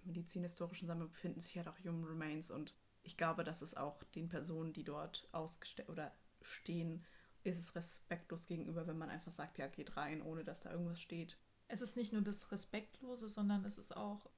[0.04, 4.30] medizinhistorischen Sammlung befinden sich halt auch Human Remains und ich glaube, dass es auch den
[4.30, 7.06] Personen, die dort ausgestellt oder stehen,
[7.44, 11.00] ist es respektlos gegenüber, wenn man einfach sagt, ja, geht rein, ohne dass da irgendwas
[11.00, 11.38] steht.
[11.68, 14.30] Es ist nicht nur das Respektlose, sondern es ist auch,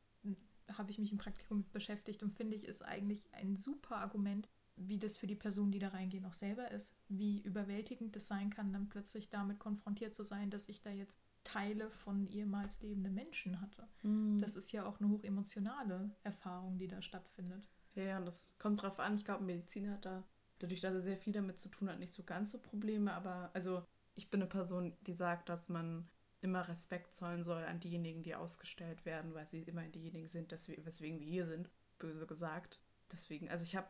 [0.71, 4.47] habe ich mich im Praktikum mit beschäftigt und finde ich, ist eigentlich ein super Argument,
[4.75, 6.95] wie das für die Personen, die da reingehen, auch selber ist.
[7.07, 11.19] Wie überwältigend das sein kann, dann plötzlich damit konfrontiert zu sein, dass ich da jetzt
[11.43, 13.87] Teile von ehemals lebenden Menschen hatte.
[14.03, 14.39] Mhm.
[14.39, 17.67] Das ist ja auch eine hochemotionale Erfahrung, die da stattfindet.
[17.95, 19.15] Ja, und das kommt drauf an.
[19.15, 20.23] Ich glaube, Medizin hat da,
[20.59, 23.13] dadurch, dass er sehr viel damit zu tun hat, nicht so ganz so Probleme.
[23.13, 23.83] Aber also
[24.15, 26.07] ich bin eine Person, die sagt, dass man
[26.41, 31.19] immer Respekt zollen soll an diejenigen, die ausgestellt werden, weil sie immer diejenigen sind, weswegen
[31.19, 32.79] wir hier sind, böse gesagt.
[33.11, 33.87] Deswegen, also ich habe,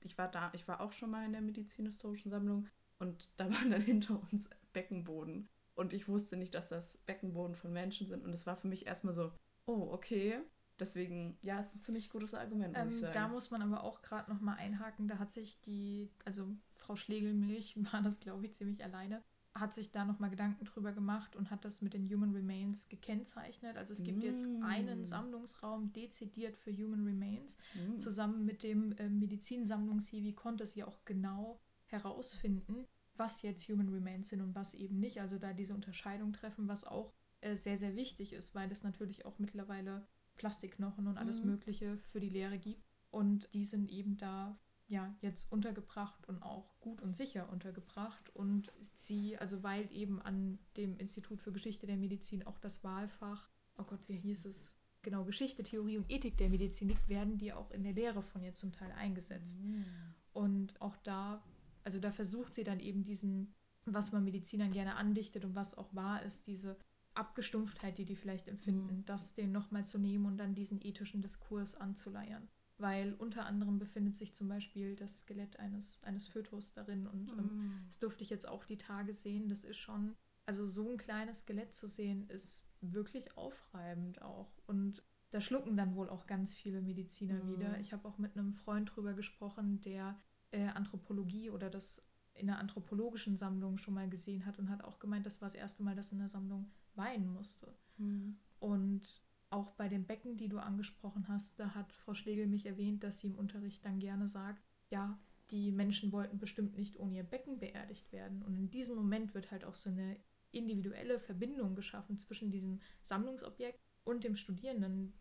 [0.00, 3.70] ich war da, ich war auch schon mal in der medizinhistorischen Sammlung und da waren
[3.70, 5.48] dann hinter uns Beckenboden.
[5.74, 8.24] Und ich wusste nicht, dass das Beckenboden von Menschen sind.
[8.24, 9.32] Und es war für mich erstmal so,
[9.66, 10.38] oh, okay.
[10.82, 13.14] Deswegen, ja, es ist ein ziemlich gutes Argument, muss ähm, ich sagen.
[13.14, 15.06] Da muss man aber auch gerade nochmal einhaken.
[15.06, 19.22] Da hat sich die, also Frau Schlegelmilch war das, glaube ich, ziemlich alleine,
[19.54, 23.76] hat sich da nochmal Gedanken drüber gemacht und hat das mit den Human Remains gekennzeichnet.
[23.76, 24.26] Also es gibt mm.
[24.26, 27.58] jetzt einen Sammlungsraum dezidiert für Human Remains.
[27.74, 27.98] Mm.
[27.98, 34.40] Zusammen mit dem äh, Medizinsammlungs-Hiwi konnte sie auch genau herausfinden, was jetzt Human Remains sind
[34.40, 35.20] und was eben nicht.
[35.20, 39.26] Also da diese Unterscheidung treffen, was auch äh, sehr, sehr wichtig ist, weil es natürlich
[39.26, 40.06] auch mittlerweile
[40.42, 41.50] Plastikknochen und alles mhm.
[41.50, 42.84] Mögliche für die Lehre gibt.
[43.10, 48.34] Und die sind eben da ja jetzt untergebracht und auch gut und sicher untergebracht.
[48.34, 53.48] Und sie, also weil eben an dem Institut für Geschichte der Medizin auch das Wahlfach,
[53.78, 54.74] oh Gott, wie hieß es?
[55.02, 58.42] Genau, Geschichte, Theorie und Ethik der Medizin liegt, werden die auch in der Lehre von
[58.42, 59.62] ihr zum Teil eingesetzt.
[59.62, 59.84] Mhm.
[60.32, 61.42] Und auch da
[61.84, 65.94] also da versucht sie dann eben diesen, was man Medizinern gerne andichtet und was auch
[65.94, 66.76] wahr ist, diese
[67.14, 69.04] Abgestumpftheit, die die vielleicht empfinden, mhm.
[69.04, 72.48] das den nochmal zu nehmen und dann diesen ethischen Diskurs anzuleiern.
[72.78, 77.36] Weil unter anderem befindet sich zum Beispiel das Skelett eines, eines Fötus darin und ähm,
[77.36, 77.42] mhm.
[77.42, 79.48] ähm, das durfte ich jetzt auch die Tage sehen.
[79.48, 84.52] Das ist schon, also so ein kleines Skelett zu sehen, ist wirklich aufreibend auch.
[84.66, 87.52] Und da schlucken dann wohl auch ganz viele Mediziner mhm.
[87.52, 87.78] wieder.
[87.78, 90.18] Ich habe auch mit einem Freund drüber gesprochen, der
[90.50, 94.98] äh, Anthropologie oder das in der anthropologischen Sammlung schon mal gesehen hat und hat auch
[94.98, 97.74] gemeint, das war das erste Mal, dass in der Sammlung weinen musste.
[97.98, 98.38] Mhm.
[98.58, 103.02] Und auch bei den Becken, die du angesprochen hast, da hat Frau Schlegel mich erwähnt,
[103.04, 105.18] dass sie im Unterricht dann gerne sagt, ja,
[105.50, 108.42] die Menschen wollten bestimmt nicht ohne ihr Becken beerdigt werden.
[108.42, 110.16] Und in diesem Moment wird halt auch so eine
[110.50, 115.12] individuelle Verbindung geschaffen zwischen diesem Sammlungsobjekt und dem Studierenden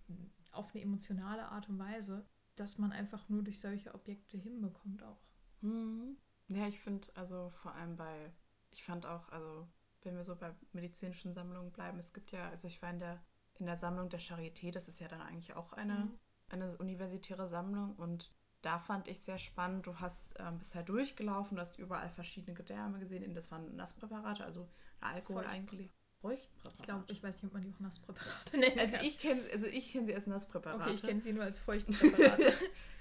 [0.51, 5.21] auf eine emotionale Art und Weise, dass man einfach nur durch solche Objekte hinbekommt auch.
[5.61, 6.17] Mhm.
[6.47, 8.33] Ja, ich finde, also vor allem bei,
[8.71, 9.67] ich fand auch, also
[10.03, 13.21] wenn wir so bei medizinischen Sammlungen bleiben, es gibt ja, also ich war in der,
[13.59, 16.19] in der Sammlung der Charité, das ist ja dann eigentlich auch eine, mhm.
[16.49, 21.55] eine universitäre Sammlung und da fand ich sehr spannend, du hast ähm, bist halt durchgelaufen,
[21.55, 25.95] du hast überall verschiedene Gedärme gesehen, das waren Nasspräparate, also Alkohol eingelegt.
[26.21, 26.75] Feuchtpräparate.
[26.77, 28.77] Ich glaube, ich weiß nicht, ob man die auch Nasspräparate nennt.
[28.77, 30.83] Also ich kenne also kenn sie als Nasspräparate.
[30.83, 32.53] Okay, ich kenne sie nur als Feuchtpräparate.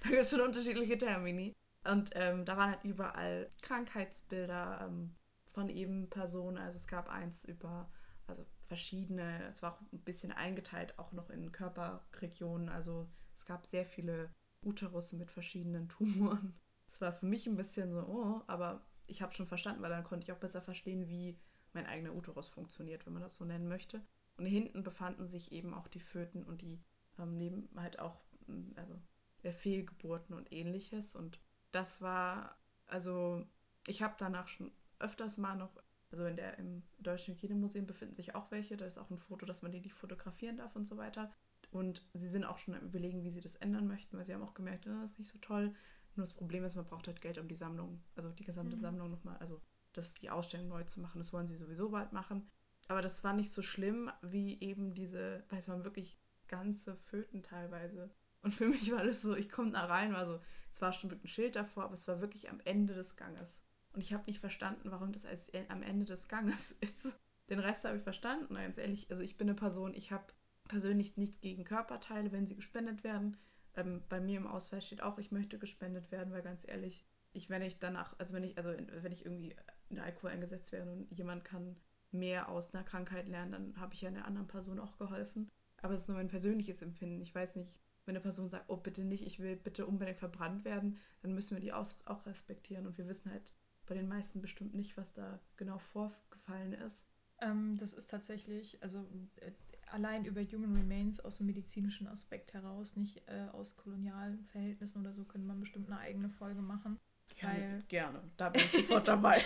[0.03, 1.53] da gibt es schon unterschiedliche Termini.
[1.85, 5.15] Und ähm, da waren halt überall Krankheitsbilder ähm,
[5.51, 6.59] von eben Personen.
[6.59, 7.91] Also es gab eins über,
[8.27, 12.69] also verschiedene, es war auch ein bisschen eingeteilt, auch noch in Körperregionen.
[12.69, 14.31] Also es gab sehr viele
[14.63, 16.55] Uterusse mit verschiedenen Tumoren.
[16.89, 20.05] Es war für mich ein bisschen so, oh, aber ich habe schon verstanden, weil dann
[20.05, 21.39] konnte ich auch besser verstehen, wie
[21.73, 24.03] mein eigener Uterus funktioniert, wenn man das so nennen möchte.
[24.37, 26.83] Und hinten befanden sich eben auch die Föten und die
[27.19, 28.95] ähm, neben halt auch, mm, also
[29.43, 31.15] äh, Fehlgeburten und ähnliches.
[31.15, 31.41] Und
[31.73, 33.45] das war, also
[33.87, 38.35] ich habe danach schon öfters mal noch, also in der, im Deutschen Hygienemuseum befinden sich
[38.35, 40.97] auch welche, da ist auch ein Foto, dass man die nicht fotografieren darf und so
[40.97, 41.33] weiter.
[41.71, 44.43] Und sie sind auch schon am überlegen, wie sie das ändern möchten, weil sie haben
[44.43, 45.75] auch gemerkt, oh, das ist nicht so toll.
[46.17, 48.81] Nur das Problem ist, man braucht halt Geld, um die Sammlung, also die gesamte mhm.
[48.81, 49.61] Sammlung nochmal, also
[49.93, 51.19] das, die Ausstellung neu zu machen.
[51.19, 52.51] Das wollen sie sowieso bald machen.
[52.89, 57.43] Aber das war nicht so schlimm wie eben diese, weil es waren wirklich ganze Föten
[57.43, 58.11] teilweise.
[58.43, 60.41] Und für mich war das so, ich komme da rein, war so,
[60.73, 63.65] es war schon mit einem Schild davor, aber es war wirklich am Ende des Ganges.
[63.93, 67.13] Und ich habe nicht verstanden, warum das als, am Ende des Ganges ist.
[67.49, 69.11] Den Rest habe ich verstanden, ganz ehrlich.
[69.11, 70.25] Also ich bin eine Person, ich habe
[70.69, 73.37] persönlich nichts gegen Körperteile, wenn sie gespendet werden.
[73.75, 77.51] Ähm, bei mir im Ausweis steht auch, ich möchte gespendet werden, weil ganz ehrlich, ich,
[77.51, 79.55] wenn ich danach, also wenn ich, also wenn ich irgendwie
[79.89, 81.77] in Alkohol eingesetzt werden und jemand kann
[82.13, 85.51] mehr aus einer Krankheit lernen, dann habe ich ja einer anderen Person auch geholfen.
[85.83, 87.23] Aber es ist nur mein persönliches Empfinden.
[87.23, 90.65] Ich weiß nicht, wenn eine Person sagt, oh bitte nicht, ich will bitte unbedingt verbrannt
[90.65, 92.87] werden, dann müssen wir die auch, auch respektieren.
[92.87, 93.53] Und wir wissen halt
[93.91, 97.09] bei den meisten bestimmt nicht, was da genau vorgefallen ist.
[97.41, 99.05] Ähm, das ist tatsächlich, also
[99.41, 99.51] äh,
[99.89, 105.13] allein über Human Remains aus dem medizinischen Aspekt heraus, nicht äh, aus kolonialen Verhältnissen oder
[105.13, 107.01] so, könnte man bestimmt eine eigene Folge machen.
[107.43, 109.43] Weil gerne, da bin ich sofort dabei.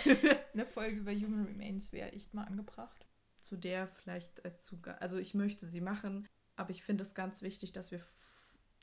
[0.53, 3.07] eine Folge über Human Remains wäre echt mal angebracht.
[3.39, 7.41] Zu der vielleicht als Zugang, also ich möchte sie machen, aber ich finde es ganz
[7.41, 8.01] wichtig, dass wir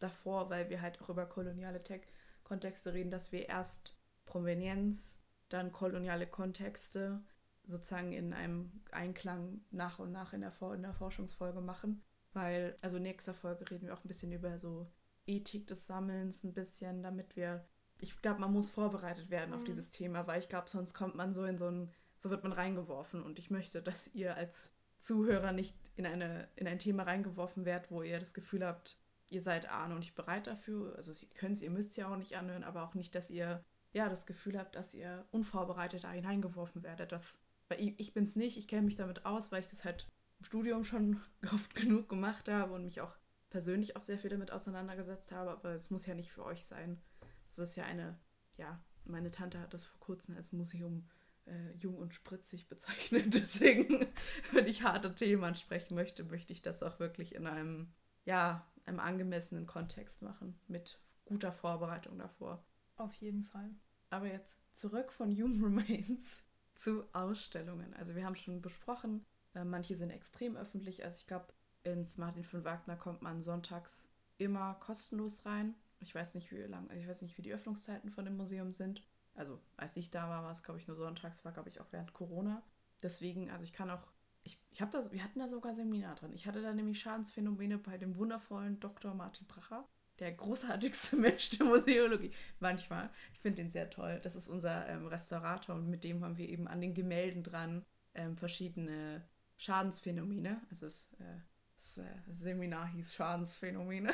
[0.01, 5.22] davor, weil wir halt auch über koloniale Tech-Kontexte reden, dass wir erst Provenienz,
[5.53, 7.23] dann koloniale Kontexte
[7.65, 12.03] sozusagen in einem Einklang nach und nach in der, in der Forschungsfolge machen.
[12.33, 14.91] Weil, also in nächster Folge reden wir auch ein bisschen über so
[15.27, 17.67] Ethik des Sammelns, ein bisschen, damit wir.
[18.01, 19.59] Ich glaube, man muss vorbereitet werden mhm.
[19.59, 22.43] auf dieses Thema, weil ich glaube, sonst kommt man so in so ein, so wird
[22.43, 23.23] man reingeworfen.
[23.23, 27.91] Und ich möchte, dass ihr als Zuhörer nicht in, eine, in ein Thema reingeworfen werdet,
[27.91, 30.97] wo ihr das Gefühl habt, ihr seid A noch nicht bereit dafür.
[30.97, 33.31] Also ihr könnt es, ihr müsst es ja auch nicht anhören, aber auch nicht, dass
[33.31, 37.13] ihr ja das Gefühl habt, dass ihr unvorbereitet da hineingeworfen werdet.
[37.13, 37.39] Das
[37.73, 40.07] weil ich, ich bin es nicht, ich kenne mich damit aus, weil ich das halt
[40.39, 41.23] im Studium schon
[41.55, 43.17] oft genug gemacht habe und mich auch
[43.49, 47.01] persönlich auch sehr viel damit auseinandergesetzt habe, aber es muss ja nicht für euch sein.
[47.49, 48.19] Das ist ja eine,
[48.59, 51.09] ja, meine Tante hat das vor kurzem als Museum
[51.47, 53.33] äh, jung und spritzig bezeichnet.
[53.33, 54.07] Deswegen,
[54.53, 57.93] wenn ich harte Themen ansprechen möchte, möchte ich das auch wirklich in einem,
[58.27, 62.63] ja, einem angemessenen Kontext machen, mit guter Vorbereitung davor.
[62.97, 63.71] Auf jeden Fall.
[64.11, 67.95] Aber jetzt zurück von Human Remains zu Ausstellungen.
[67.95, 69.25] Also wir haben schon besprochen,
[69.55, 71.05] äh, manche sind extrem öffentlich.
[71.05, 71.47] Also ich glaube,
[71.85, 75.75] ins Martin von Wagner kommt man sonntags immer kostenlos rein.
[76.01, 79.03] Ich weiß nicht, wie lang, ich weiß nicht, wie die Öffnungszeiten von dem Museum sind.
[79.35, 81.87] Also als ich da war, war es, glaube ich, nur sonntags, war, glaube ich, auch
[81.91, 82.63] während Corona.
[83.03, 84.07] Deswegen, also ich kann auch,
[84.43, 86.33] ich, ich habe da, wir hatten da sogar Seminar drin.
[86.33, 89.15] Ich hatte da nämlich Schadensphänomene bei dem wundervollen Dr.
[89.15, 89.87] Martin Bracher
[90.19, 92.31] der großartigste Mensch der Museologie.
[92.61, 93.11] Manchmal.
[93.33, 94.21] Ich finde ihn sehr toll.
[94.23, 97.85] Das ist unser ähm, Restaurator und mit dem haben wir eben an den Gemälden dran
[98.15, 99.25] ähm, verschiedene
[99.57, 100.61] Schadensphänomene.
[100.71, 101.41] Also das, äh,
[101.75, 104.11] das äh, Seminar hieß Schadensphänomene.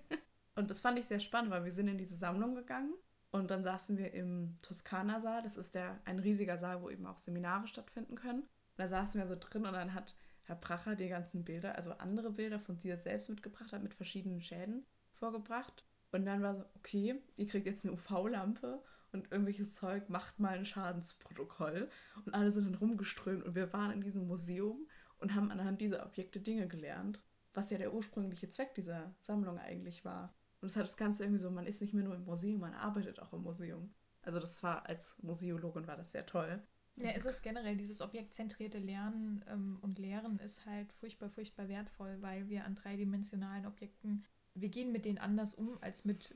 [0.54, 2.94] und das fand ich sehr spannend, weil wir sind in diese Sammlung gegangen
[3.30, 5.42] und dann saßen wir im Toskana-Saal.
[5.42, 8.42] Das ist der, ein riesiger Saal, wo eben auch Seminare stattfinden können.
[8.42, 11.92] Und da saßen wir so drin und dann hat Herr Pracher die ganzen Bilder, also
[11.92, 14.86] andere Bilder von sich selbst mitgebracht hat mit verschiedenen Schäden
[15.18, 15.84] vorgebracht.
[16.12, 20.56] Und dann war so, okay, ihr kriegt jetzt eine UV-Lampe und irgendwelches Zeug, macht mal
[20.56, 21.88] ein Schadensprotokoll.
[22.24, 24.86] Und alle sind dann rumgeströmt und wir waren in diesem Museum
[25.18, 27.22] und haben anhand dieser Objekte Dinge gelernt,
[27.54, 30.34] was ja der ursprüngliche Zweck dieser Sammlung eigentlich war.
[30.60, 32.74] Und es hat das Ganze irgendwie so, man ist nicht mehr nur im Museum, man
[32.74, 33.94] arbeitet auch im Museum.
[34.22, 36.62] Also das war als Museologin war das sehr toll.
[36.96, 42.20] Ja, es ist generell dieses objektzentrierte Lernen ähm, und Lehren ist halt furchtbar, furchtbar wertvoll,
[42.20, 44.24] weil wir an dreidimensionalen Objekten
[44.60, 46.34] wir gehen mit denen anders um als mit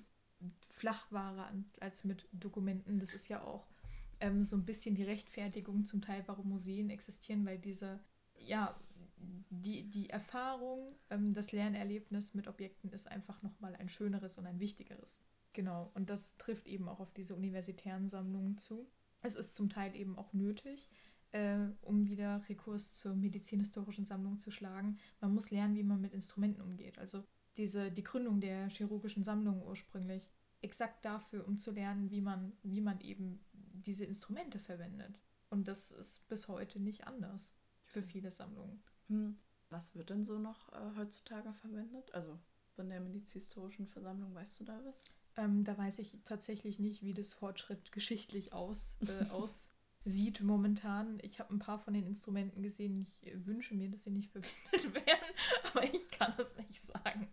[0.61, 1.49] Flachware,
[1.81, 2.99] als mit Dokumenten.
[2.99, 3.67] Das ist ja auch
[4.21, 8.01] ähm, so ein bisschen die Rechtfertigung zum Teil, warum Museen existieren, weil diese,
[8.39, 8.79] ja,
[9.51, 14.61] die, die Erfahrung, ähm, das Lernerlebnis mit Objekten ist einfach nochmal ein schöneres und ein
[14.61, 15.23] wichtigeres.
[15.53, 18.89] Genau, und das trifft eben auch auf diese universitären Sammlungen zu.
[19.21, 20.89] Es ist zum Teil eben auch nötig,
[21.33, 24.99] äh, um wieder Rekurs zur medizinhistorischen Sammlung zu schlagen.
[25.21, 26.99] Man muss lernen, wie man mit Instrumenten umgeht.
[26.99, 27.25] Also
[27.57, 32.81] diese, die Gründung der chirurgischen Sammlung ursprünglich exakt dafür, um zu lernen, wie man, wie
[32.81, 35.19] man eben diese Instrumente verwendet.
[35.51, 38.83] Und das ist bis heute nicht anders für viele Sammlungen.
[39.09, 39.39] Hm.
[39.69, 42.15] Was wird denn so noch äh, heutzutage verwendet?
[42.15, 42.39] Also
[42.75, 45.05] von der medizinhistorischen Versammlung, weißt du da was?
[45.37, 49.71] Ähm, da weiß ich tatsächlich nicht, wie das Fortschritt geschichtlich aus, äh, aus,
[50.05, 51.19] sieht momentan.
[51.23, 53.01] Ich habe ein paar von den Instrumenten gesehen.
[53.01, 55.35] Ich wünsche mir, dass sie nicht verwendet werden,
[55.71, 57.29] aber ich kann es nicht sagen.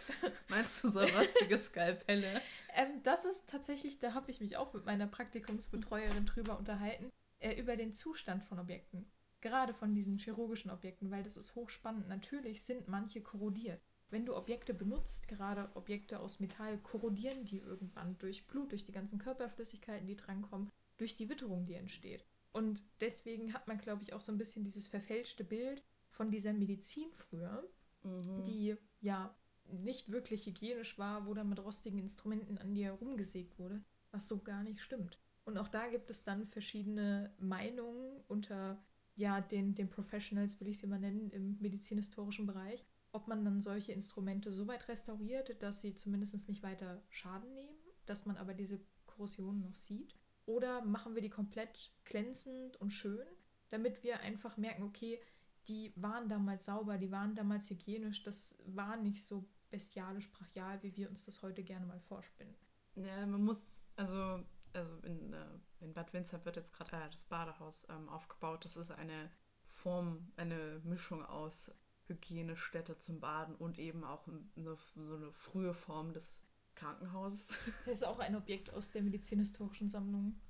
[0.48, 2.40] Meinst du so rostige Skalpelle?
[2.74, 7.10] ähm, das ist tatsächlich, da habe ich mich auch mit meiner Praktikumsbetreuerin drüber unterhalten,
[7.40, 9.10] äh, über den Zustand von Objekten.
[9.40, 12.08] Gerade von diesen chirurgischen Objekten, weil das ist hochspannend.
[12.08, 13.82] Natürlich sind manche korrodiert.
[14.08, 18.92] Wenn du Objekte benutzt, gerade Objekte aus Metall, korrodieren die irgendwann durch Blut, durch die
[18.92, 22.24] ganzen Körperflüssigkeiten, die drankommen durch die Witterung, die entsteht.
[22.52, 26.52] Und deswegen hat man, glaube ich, auch so ein bisschen dieses verfälschte Bild von dieser
[26.52, 27.68] Medizin früher,
[28.02, 28.44] mhm.
[28.44, 29.36] die ja
[29.72, 34.38] nicht wirklich hygienisch war, wo dann mit rostigen Instrumenten an dir rumgesägt wurde, was so
[34.38, 35.18] gar nicht stimmt.
[35.44, 38.82] Und auch da gibt es dann verschiedene Meinungen unter
[39.16, 43.60] ja, den, den Professionals, will ich sie mal nennen, im medizinhistorischen Bereich, ob man dann
[43.60, 48.54] solche Instrumente so weit restauriert, dass sie zumindest nicht weiter Schaden nehmen, dass man aber
[48.54, 50.16] diese Korrosion noch sieht.
[50.46, 53.26] Oder machen wir die komplett glänzend und schön,
[53.70, 55.20] damit wir einfach merken, okay,
[55.68, 60.94] die waren damals sauber, die waren damals hygienisch, das war nicht so bestialisch, brachial, wie
[60.96, 62.54] wir uns das heute gerne mal vorspinnen.
[62.96, 65.46] Ja, man muss, also, also in, äh,
[65.80, 68.64] in Bad Windsor wird jetzt gerade äh, das Badehaus ähm, aufgebaut.
[68.64, 69.30] Das ist eine
[69.64, 71.74] Form, eine Mischung aus
[72.06, 76.43] Hygienestätte zum Baden und eben auch eine, so eine frühe Form des
[76.74, 77.58] Krankenhauses.
[77.86, 80.40] Das ist auch ein Objekt aus der medizinhistorischen Sammlung.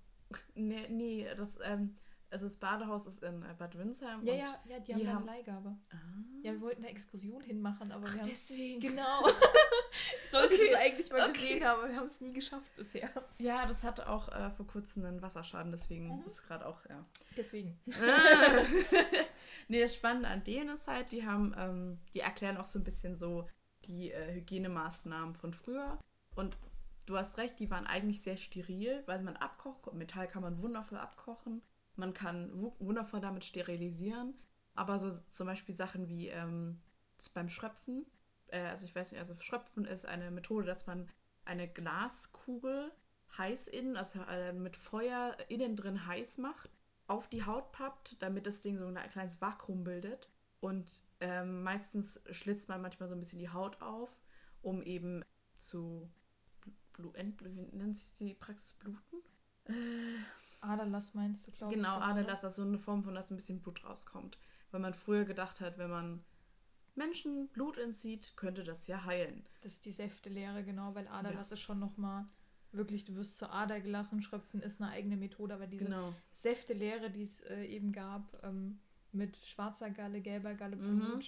[0.55, 1.97] Nee, nee das, ähm,
[2.31, 4.25] also das Badehaus ist in äh, Bad Windsheim.
[4.25, 5.77] Ja, ja, ja, die, die haben eine Leihgabe.
[5.91, 5.97] Ah.
[6.43, 8.29] Ja, wir wollten eine Exkursion hinmachen, aber Ach, wir haben.
[8.29, 8.81] deswegen.
[8.81, 9.29] Genau.
[10.25, 10.69] ich sollte okay.
[10.69, 11.33] das eigentlich mal okay.
[11.33, 13.09] gesehen haben, aber wir haben es nie geschafft bisher.
[13.39, 16.25] Ja, das hatte auch äh, vor kurzem einen Wasserschaden, deswegen mhm.
[16.27, 17.05] ist gerade auch, ja.
[17.37, 17.79] Deswegen.
[19.69, 22.85] nee, das Spannende an denen ist halt, die haben, ähm, die erklären auch so ein
[22.85, 23.49] bisschen so
[23.85, 26.01] die äh, Hygienemaßnahmen von früher.
[26.35, 26.59] Und
[27.07, 29.93] du hast recht, die waren eigentlich sehr steril, weil man abkocht.
[29.95, 31.63] Metall kann man wundervoll abkochen.
[31.97, 34.35] Man kann wundervoll damit sterilisieren.
[34.75, 36.81] Aber so zum Beispiel Sachen wie ähm,
[37.33, 38.07] beim Schröpfen,
[38.49, 41.09] äh, also ich weiß nicht, also Schröpfen ist eine Methode, dass man
[41.45, 42.91] eine Glaskugel
[43.37, 46.71] heiß innen, also äh, mit Feuer innen drin heiß macht,
[47.07, 50.31] auf die Haut pappt, damit das Ding so ein kleines Vakuum bildet.
[50.61, 54.11] Und ähm, meistens schlitzt man manchmal so ein bisschen die Haut auf,
[54.63, 55.23] um eben
[55.59, 56.11] zu
[56.95, 59.23] Blu wie nennt sich die Praxis Bluten?
[59.67, 59.73] Äh,
[60.61, 61.95] Aderlass meinst du, glaube genau, ich.
[61.95, 64.39] Genau, Aderlass, also eine Form von, dass ein bisschen Blut rauskommt.
[64.71, 66.25] Weil man früher gedacht hat, wenn man
[66.95, 69.45] Menschen Blut entzieht, könnte das ja heilen.
[69.63, 71.55] Das ist die Säftelehre, genau, weil Aderlass ja.
[71.55, 72.27] ist schon nochmal
[72.73, 76.15] wirklich, du wirst zur Ader gelassen, Schröpfen ist eine eigene Methode, aber diese genau.
[76.33, 78.81] Säftelehre, die es äh, eben gab, ähm,
[79.13, 80.77] mit schwarzer Galle, gelber Galle.
[80.77, 81.17] Blut.
[81.17, 81.23] Mhm.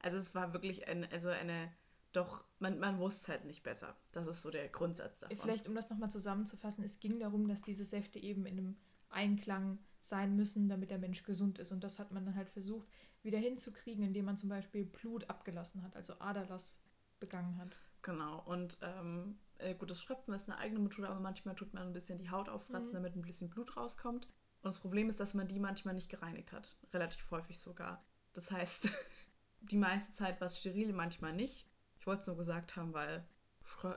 [0.00, 1.72] Also es war wirklich ein, also eine,
[2.12, 3.96] doch, man, man wusste halt nicht besser.
[4.12, 5.38] Das ist so der Grundsatz davon.
[5.38, 8.76] Vielleicht, um das nochmal zusammenzufassen, es ging darum, dass diese Säfte eben in einem
[9.10, 11.72] Einklang sein müssen, damit der Mensch gesund ist.
[11.72, 12.88] Und das hat man dann halt versucht,
[13.22, 16.82] wieder hinzukriegen, indem man zum Beispiel Blut abgelassen hat, also Aderlass
[17.18, 17.76] begangen hat.
[18.02, 21.88] Genau, und ähm, äh, gut, das Schröpfen ist eine eigene Methode, aber manchmal tut man
[21.88, 22.94] ein bisschen die Haut aufkratzen, mhm.
[22.94, 24.26] damit ein bisschen Blut rauskommt.
[24.26, 26.78] Und das Problem ist, dass man die manchmal nicht gereinigt hat.
[26.92, 28.04] Relativ häufig sogar.
[28.32, 28.90] Das heißt,
[29.60, 31.66] die meiste Zeit war es steril, manchmal nicht.
[32.00, 33.24] Ich wollte es nur gesagt haben, weil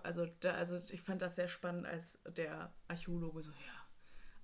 [0.04, 3.84] also, da, also ich fand das sehr spannend, als der Archäologe so, ja,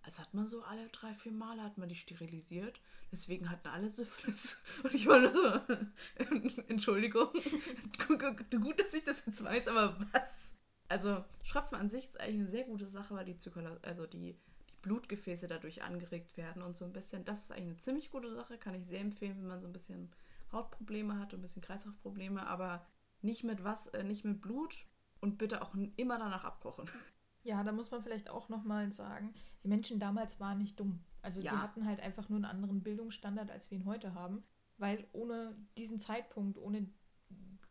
[0.01, 2.81] als hat man so alle drei, vier Male hat man die sterilisiert.
[3.11, 4.61] Deswegen hatten alle Syphilis.
[4.83, 7.29] Und ich war nur so, Entschuldigung,
[8.07, 10.53] gut, dass ich das jetzt weiß, aber was?
[10.87, 14.39] Also Schröpfen an sich ist eigentlich eine sehr gute Sache, weil die Zykula also die
[14.81, 17.25] Blutgefäße dadurch angeregt werden und so ein bisschen.
[17.25, 19.73] Das ist eigentlich eine ziemlich gute Sache, kann ich sehr empfehlen, wenn man so ein
[19.73, 20.11] bisschen
[20.51, 22.87] Hautprobleme hat und ein bisschen Kreislaufprobleme, aber
[23.21, 24.85] nicht mit was, äh, nicht mit Blut
[25.19, 26.89] und bitte auch immer danach abkochen.
[27.41, 30.99] Ja, da muss man vielleicht auch nochmal sagen, die Menschen damals waren nicht dumm.
[31.21, 31.51] Also ja.
[31.51, 34.43] die hatten halt einfach nur einen anderen Bildungsstandard, als wir ihn heute haben,
[34.77, 36.89] weil ohne diesen Zeitpunkt, ohne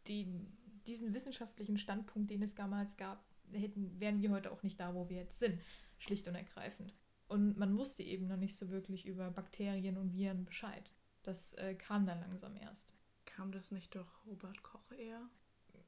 [0.08, 3.22] den, diesen wissenschaftlichen Standpunkt, den es damals gab,
[3.52, 5.60] hätten, wären wir heute auch nicht da, wo wir jetzt sind
[5.98, 6.94] schlicht und ergreifend.
[7.26, 10.90] Und man wusste eben noch nicht so wirklich über Bakterien und Viren Bescheid.
[11.22, 12.94] Das äh, kam dann langsam erst.
[13.38, 15.30] Kam das nicht durch Robert Koch eher?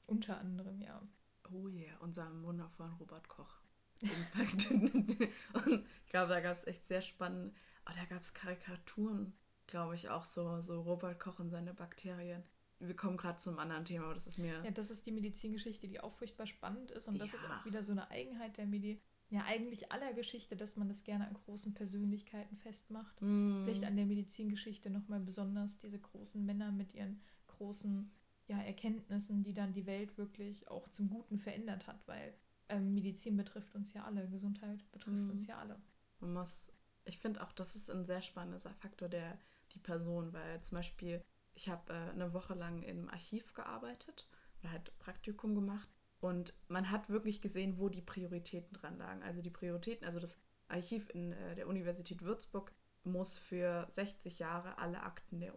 [0.07, 1.03] Unter anderem, ja.
[1.51, 3.59] Oh yeah, unserem wundervollen Robert Koch.
[4.03, 7.53] und ich glaube, da gab es echt sehr spannende,
[7.89, 9.33] oh, da gab es Karikaturen,
[9.67, 12.45] glaube ich, auch so, so Robert Koch und seine Bakterien.
[12.79, 14.63] Wir kommen gerade zum anderen Thema, aber das ist mir.
[14.65, 17.09] Ja, das ist die Medizingeschichte, die auch furchtbar spannend ist.
[17.09, 17.41] Und das ja.
[17.41, 21.05] ist auch wieder so eine Eigenheit der Medizin ja eigentlich aller Geschichte, dass man das
[21.05, 23.21] gerne an großen Persönlichkeiten festmacht.
[23.23, 23.65] Mm.
[23.65, 27.21] Vielleicht an der Medizingeschichte nochmal besonders diese großen Männer mit ihren
[27.61, 28.11] großen
[28.49, 32.35] ja, Erkenntnissen, die dann die Welt wirklich auch zum Guten verändert hat, weil
[32.69, 35.31] ähm, Medizin betrifft uns ja alle, Gesundheit betrifft mm.
[35.31, 35.79] uns ja alle.
[36.21, 36.73] Man muss,
[37.05, 39.39] ich finde auch, das ist ein sehr spannender Faktor der
[39.73, 41.23] die Person, weil zum Beispiel
[41.55, 44.29] ich habe äh, eine Woche lang im Archiv gearbeitet
[44.61, 45.89] oder halt Praktikum gemacht
[46.21, 49.23] und man hat wirklich gesehen, wo die Prioritäten dran lagen.
[49.23, 50.39] Also die Prioritäten, also das
[50.69, 52.73] Archiv in äh, der Universität Würzburg
[53.05, 55.57] muss für 60 Jahre alle Akten der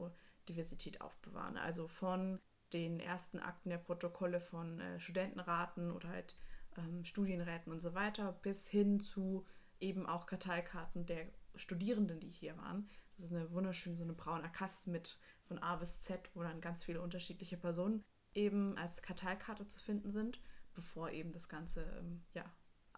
[0.49, 1.57] Diversität aufbewahren.
[1.57, 2.39] Also von
[2.71, 6.35] den ersten Akten der Protokolle von äh, Studentenraten oder halt
[6.77, 9.45] ähm, Studienräten und so weiter, bis hin zu
[9.79, 12.89] eben auch Karteikarten der Studierenden, die hier waren.
[13.15, 16.61] Das ist eine wunderschöne, so eine braune Kasten mit von A bis Z, wo dann
[16.61, 20.39] ganz viele unterschiedliche Personen eben als Karteikarte zu finden sind
[20.73, 22.43] bevor eben das Ganze ähm, ja,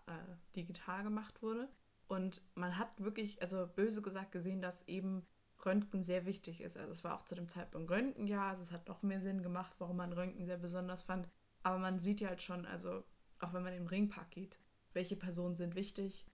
[0.08, 1.70] äh, digital gemacht wurde.
[2.08, 5.26] Und man hat wirklich, also böse gesagt, gesehen, dass eben
[5.66, 6.78] Röntgen sehr wichtig ist.
[6.78, 9.43] Also es war auch zu dem Zeitpunkt Röntgen, ja, also es hat noch mehr Sinn
[9.43, 11.28] gemacht, warum man Röntgen sehr besonders fand.
[11.63, 13.03] Aber man sieht ja halt schon, also
[13.39, 14.59] auch wenn man im Ringpark geht,
[14.93, 16.28] welche Personen sind wichtig.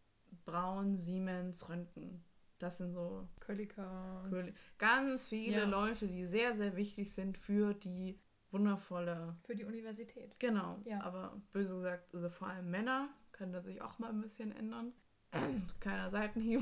[0.45, 2.23] Braun, Siemens, Röntgen.
[2.59, 4.29] Das sind so Kölliker.
[4.77, 5.65] Ganz viele ja.
[5.65, 8.19] Leute, die sehr, sehr wichtig sind für die
[8.51, 9.35] wundervolle.
[9.43, 10.39] Für die Universität.
[10.39, 10.79] Genau.
[10.85, 11.01] Ja.
[11.01, 14.93] Aber böse gesagt, also vor allem Männer können das sich auch mal ein bisschen ändern.
[15.79, 16.61] Keiner Seitenhieb.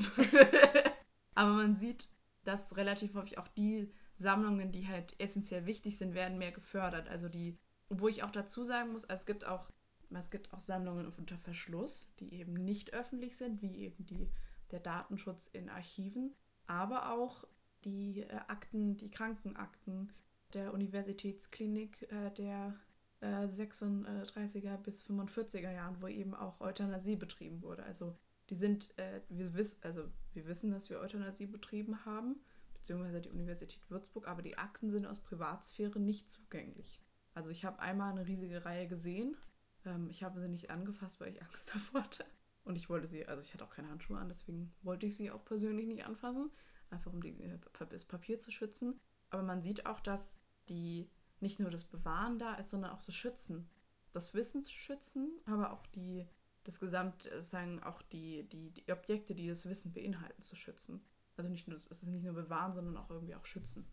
[1.34, 2.08] Aber man sieht,
[2.44, 7.08] dass relativ häufig auch die Sammlungen, die halt essentiell wichtig sind, werden mehr gefördert.
[7.08, 9.70] Also die, wo ich auch dazu sagen muss, es gibt auch,
[10.10, 14.30] es gibt auch Sammlungen unter Verschluss, die eben nicht öffentlich sind, wie eben die,
[14.70, 16.34] der Datenschutz in Archiven,
[16.66, 17.44] aber auch
[17.84, 20.12] die äh, Akten, die Krankenakten
[20.54, 22.74] der Universitätsklinik äh, der
[23.20, 27.82] äh, 36er bis 45er Jahren, wo eben auch Euthanasie betrieben wurde.
[27.84, 28.16] Also
[28.50, 32.40] die sind, äh, wir, wiss, also wir wissen, dass wir Euthanasie betrieben haben,
[32.74, 37.00] beziehungsweise die Universität Würzburg, aber die Akten sind aus Privatsphäre nicht zugänglich.
[37.32, 39.36] Also ich habe einmal eine riesige Reihe gesehen.
[39.84, 42.24] Ähm, ich habe sie nicht angefasst, weil ich Angst davor hatte.
[42.64, 45.30] Und ich wollte sie, also ich hatte auch keine Handschuhe an, deswegen wollte ich sie
[45.30, 46.50] auch persönlich nicht anfassen,
[46.90, 48.98] einfach um die, äh, das Papier zu schützen.
[49.30, 53.14] Aber man sieht auch, dass die nicht nur das Bewahren da ist, sondern auch das
[53.14, 53.68] Schützen.
[54.12, 56.26] Das Wissen zu schützen, aber auch die,
[56.64, 61.00] das Gesamt, äh, sagen auch die, die, die Objekte, die das Wissen beinhalten, zu schützen.
[61.36, 63.86] Also nicht nur, es ist nicht nur bewahren, sondern auch irgendwie auch schützen.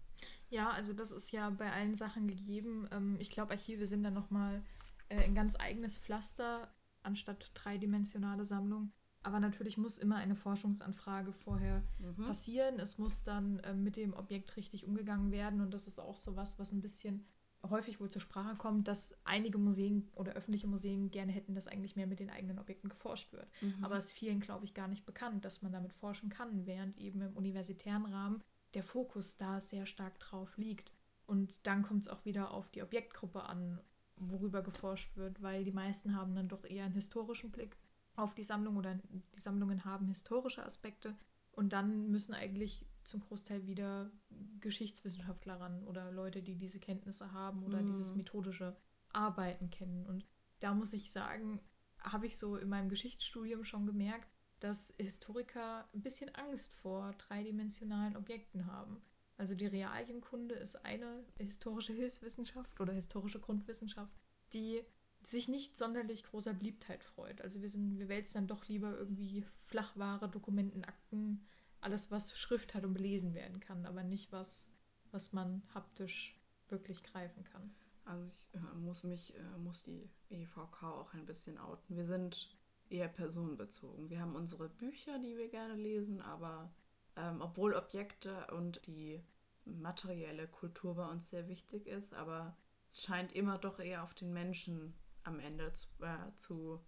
[0.49, 2.87] Ja, also das ist ja bei allen Sachen gegeben.
[2.91, 4.63] Ähm, ich glaube, Archive sind da nochmal
[5.09, 8.91] äh, ein ganz eigenes Pflaster anstatt dreidimensionale Sammlung.
[9.23, 12.25] Aber natürlich muss immer eine Forschungsanfrage vorher mhm.
[12.25, 12.79] passieren.
[12.79, 15.61] Es muss dann äh, mit dem Objekt richtig umgegangen werden.
[15.61, 17.25] Und das ist auch so was, was ein bisschen
[17.69, 21.95] häufig wohl zur Sprache kommt, dass einige Museen oder öffentliche Museen gerne hätten, dass eigentlich
[21.95, 23.47] mehr mit den eigenen Objekten geforscht wird.
[23.61, 23.83] Mhm.
[23.83, 26.97] Aber es ist vielen, glaube ich, gar nicht bekannt, dass man damit forschen kann, während
[26.97, 28.43] eben im universitären Rahmen
[28.73, 30.93] der Fokus da sehr stark drauf liegt.
[31.25, 33.79] Und dann kommt es auch wieder auf die Objektgruppe an,
[34.15, 37.77] worüber geforscht wird, weil die meisten haben dann doch eher einen historischen Blick
[38.15, 41.15] auf die Sammlung oder die Sammlungen haben historische Aspekte.
[41.51, 44.11] Und dann müssen eigentlich zum Großteil wieder
[44.59, 47.87] Geschichtswissenschaftler ran oder Leute, die diese Kenntnisse haben oder mhm.
[47.87, 48.75] dieses methodische
[49.13, 50.05] Arbeiten kennen.
[50.05, 50.25] Und
[50.59, 51.59] da muss ich sagen,
[51.99, 54.27] habe ich so in meinem Geschichtsstudium schon gemerkt,
[54.59, 59.01] dass Historiker ein bisschen Angst vor dreidimensionalen Objekten haben.
[59.37, 64.19] Also die Realienkunde ist eine historische Hilfswissenschaft oder historische Grundwissenschaft,
[64.53, 64.81] die
[65.23, 67.41] sich nicht sonderlich großer Beliebtheit freut.
[67.41, 71.45] Also wir sind, wir wälzen dann doch lieber irgendwie Flachware, Dokumenten, Akten,
[71.81, 74.71] alles, was Schrift hat und belesen werden kann, aber nicht was,
[75.11, 77.73] was man haptisch wirklich greifen kann.
[78.05, 81.95] Also ich äh, muss mich, äh, muss die EVK auch ein bisschen outen.
[81.95, 82.55] Wir sind
[82.89, 84.09] eher personenbezogen.
[84.09, 86.73] Wir haben unsere Bücher, die wir gerne lesen, aber
[87.17, 89.21] ähm, obwohl Objekte und die
[89.65, 92.55] materielle Kultur bei uns sehr wichtig ist, aber
[92.87, 96.81] es scheint immer doch eher auf den Menschen am Ende zu, äh, zu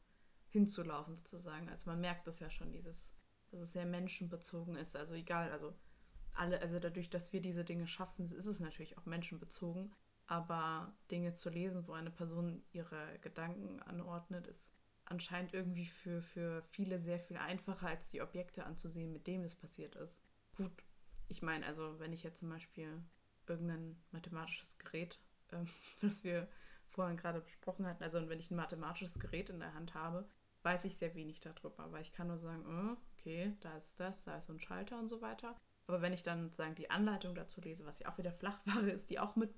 [0.48, 1.68] hinzulaufen sozusagen.
[1.70, 3.14] Also man merkt das ja schon, dieses
[3.52, 4.96] dass es sehr menschenbezogen ist.
[4.96, 5.74] Also egal, also
[6.34, 9.94] alle, also dadurch, dass wir diese Dinge schaffen, ist es natürlich auch menschenbezogen.
[10.28, 14.72] Aber Dinge zu lesen, wo eine Person ihre Gedanken anordnet, ist
[15.06, 19.56] anscheinend irgendwie für, für viele sehr viel einfacher, als die Objekte anzusehen, mit denen es
[19.56, 20.22] passiert ist.
[20.56, 20.84] Gut,
[21.28, 23.02] ich meine, also wenn ich jetzt zum Beispiel
[23.48, 25.20] irgendein mathematisches Gerät,
[25.52, 25.66] äh,
[26.02, 26.48] das wir
[26.90, 30.28] vorhin gerade besprochen hatten, also wenn ich ein mathematisches Gerät in der Hand habe,
[30.64, 34.24] weiß ich sehr wenig darüber, weil ich kann nur sagen, oh, okay, da ist das,
[34.24, 35.56] da ist so ein Schalter und so weiter.
[35.88, 39.10] Aber wenn ich dann sagen die Anleitung dazu lese, was ja auch wieder Flachware ist,
[39.10, 39.56] die auch mit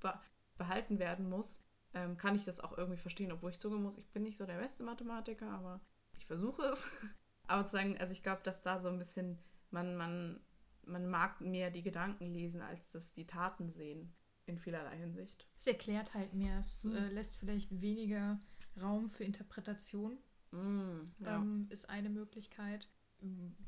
[0.57, 4.09] behalten werden muss, ähm, kann ich das auch irgendwie verstehen, obwohl ich zugeben muss, ich
[4.12, 5.82] bin nicht so der beste Mathematiker, aber
[6.18, 6.89] ich versuche es.
[7.47, 9.39] aber zu sagen, also ich glaube, dass da so ein bisschen
[9.72, 10.41] man, man,
[10.84, 14.14] man mag mehr die Gedanken lesen, als das die Taten sehen,
[14.45, 15.47] in vielerlei Hinsicht.
[15.57, 16.95] Es erklärt halt mehr, es hm.
[16.95, 18.39] äh, lässt vielleicht weniger
[18.82, 20.18] Raum für Interpretation
[20.51, 21.38] Mm, ja.
[21.38, 22.89] ähm, ist eine Möglichkeit.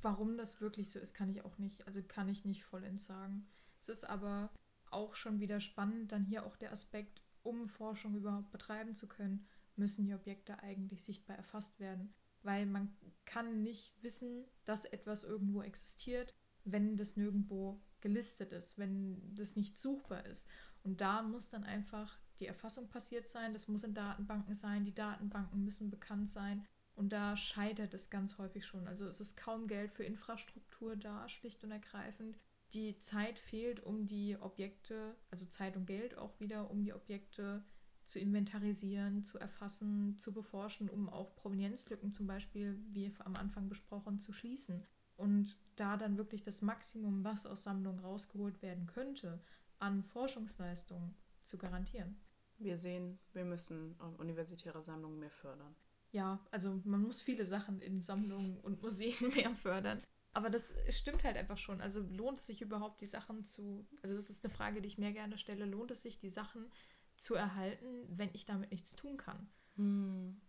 [0.01, 3.47] Warum das wirklich so ist, kann ich auch nicht, also kann ich nicht vollends sagen.
[3.80, 4.51] Es ist aber
[4.89, 9.45] auch schon wieder spannend, dann hier auch der Aspekt, um Forschung überhaupt betreiben zu können,
[9.76, 12.14] müssen die Objekte eigentlich sichtbar erfasst werden.
[12.41, 12.95] Weil man
[13.26, 16.36] kann nicht wissen, dass etwas irgendwo existiert,
[16.66, 20.49] wenn das nirgendwo gelistet ist, wenn das nicht suchbar ist.
[20.84, 24.93] Und da muss dann einfach die Erfassung passiert sein, das muss in Datenbanken sein, die
[24.93, 26.66] Datenbanken müssen bekannt sein.
[26.96, 28.88] Und da scheitert es ganz häufig schon.
[28.88, 32.38] Also es ist kaum Geld für Infrastruktur da, schlicht und ergreifend.
[32.74, 37.64] Die Zeit fehlt, um die Objekte, also Zeit und Geld auch wieder, um die Objekte
[38.06, 44.20] zu inventarisieren, zu erfassen, zu beforschen, um auch Provenienzlücken zum Beispiel, wie am Anfang besprochen,
[44.20, 44.86] zu schließen.
[45.16, 49.41] Und da dann wirklich das Maximum, was aus Sammlungen rausgeholt werden könnte,
[49.80, 52.18] an Forschungsleistungen zu garantieren.
[52.58, 55.76] Wir sehen, wir müssen universitäre Sammlungen mehr fördern
[56.14, 60.01] ja, also man muss viele Sachen in Sammlungen und Museen mehr fördern.
[60.32, 61.82] Aber das stimmt halt einfach schon.
[61.82, 63.88] Also lohnt es sich überhaupt, die Sachen zu.
[64.01, 65.66] Also, das ist eine Frage, die ich mir gerne stelle.
[65.66, 66.72] Lohnt es sich, die Sachen
[67.16, 69.49] zu erhalten, wenn ich damit nichts tun kann?
[69.76, 70.39] Hm.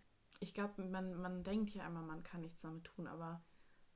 [0.40, 3.42] Ich glaube, man, man denkt ja immer, man kann nichts damit tun, aber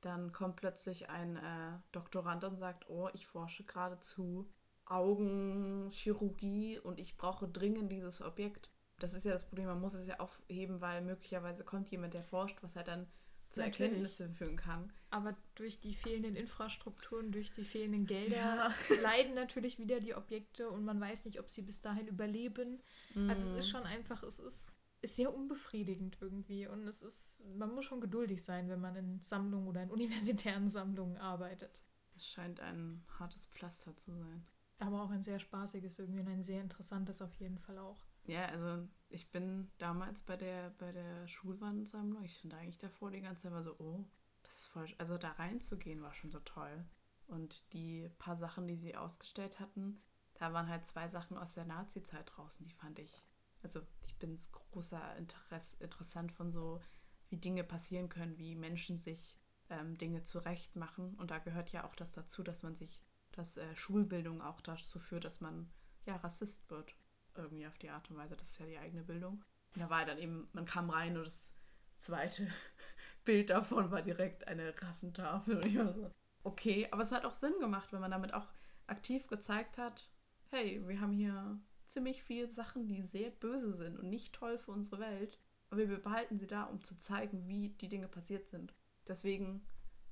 [0.01, 4.51] dann kommt plötzlich ein äh, Doktorand und sagt: Oh, ich forsche gerade zu
[4.85, 8.71] Augenchirurgie und ich brauche dringend dieses Objekt.
[8.99, 12.23] Das ist ja das Problem, man muss es ja aufheben, weil möglicherweise kommt jemand, der
[12.23, 13.07] forscht, was er dann
[13.49, 13.63] zu Natürlich.
[13.63, 14.91] Erkenntnissen führen kann.
[15.11, 18.73] Aber durch die fehlenden Infrastrukturen, durch die fehlenden Gelder Ja.
[19.01, 22.81] leiden natürlich wieder die Objekte und man weiß nicht, ob sie bis dahin überleben.
[23.27, 23.59] Also es Mhm.
[23.59, 24.71] ist schon einfach, es ist,
[25.01, 29.19] ist sehr unbefriedigend irgendwie und es ist, man muss schon geduldig sein, wenn man in
[29.21, 31.81] Sammlungen oder in universitären Sammlungen arbeitet.
[32.15, 34.45] Es scheint ein hartes Pflaster zu sein.
[34.79, 38.08] Aber auch ein sehr spaßiges irgendwie und ein sehr interessantes auf jeden Fall auch.
[38.29, 43.21] Ja, also ich bin damals bei der, bei der Schulwandsammlung, ich stand eigentlich davor die
[43.21, 44.05] ganze Zeit war so, oh,
[44.43, 46.85] das ist voll, also da reinzugehen war schon so toll.
[47.25, 49.99] Und die paar Sachen, die sie ausgestellt hatten,
[50.35, 53.19] da waren halt zwei Sachen aus der Nazi-Zeit draußen, die fand ich,
[53.63, 56.81] also ich bin großer Interess, interessant von so,
[57.29, 59.39] wie Dinge passieren können, wie Menschen sich
[59.71, 61.15] ähm, Dinge zurecht machen.
[61.15, 63.01] Und da gehört ja auch das dazu, dass man sich,
[63.31, 65.71] dass äh, Schulbildung auch dazu führt, dass man
[66.05, 66.95] ja Rassist wird
[67.39, 68.35] irgendwie auf die Art und Weise.
[68.35, 69.43] Das ist ja die eigene Bildung.
[69.75, 71.55] Und da war dann eben, man kam rein und das
[71.97, 72.47] zweite
[73.25, 75.57] Bild davon war direkt eine Rassentafel.
[75.57, 76.11] Und ich war so,
[76.43, 78.47] okay, aber es hat auch Sinn gemacht, wenn man damit auch
[78.87, 80.09] aktiv gezeigt hat,
[80.49, 84.71] hey, wir haben hier ziemlich viele Sachen, die sehr böse sind und nicht toll für
[84.71, 85.39] unsere Welt.
[85.69, 88.73] Aber wir behalten sie da, um zu zeigen, wie die Dinge passiert sind.
[89.07, 89.63] Deswegen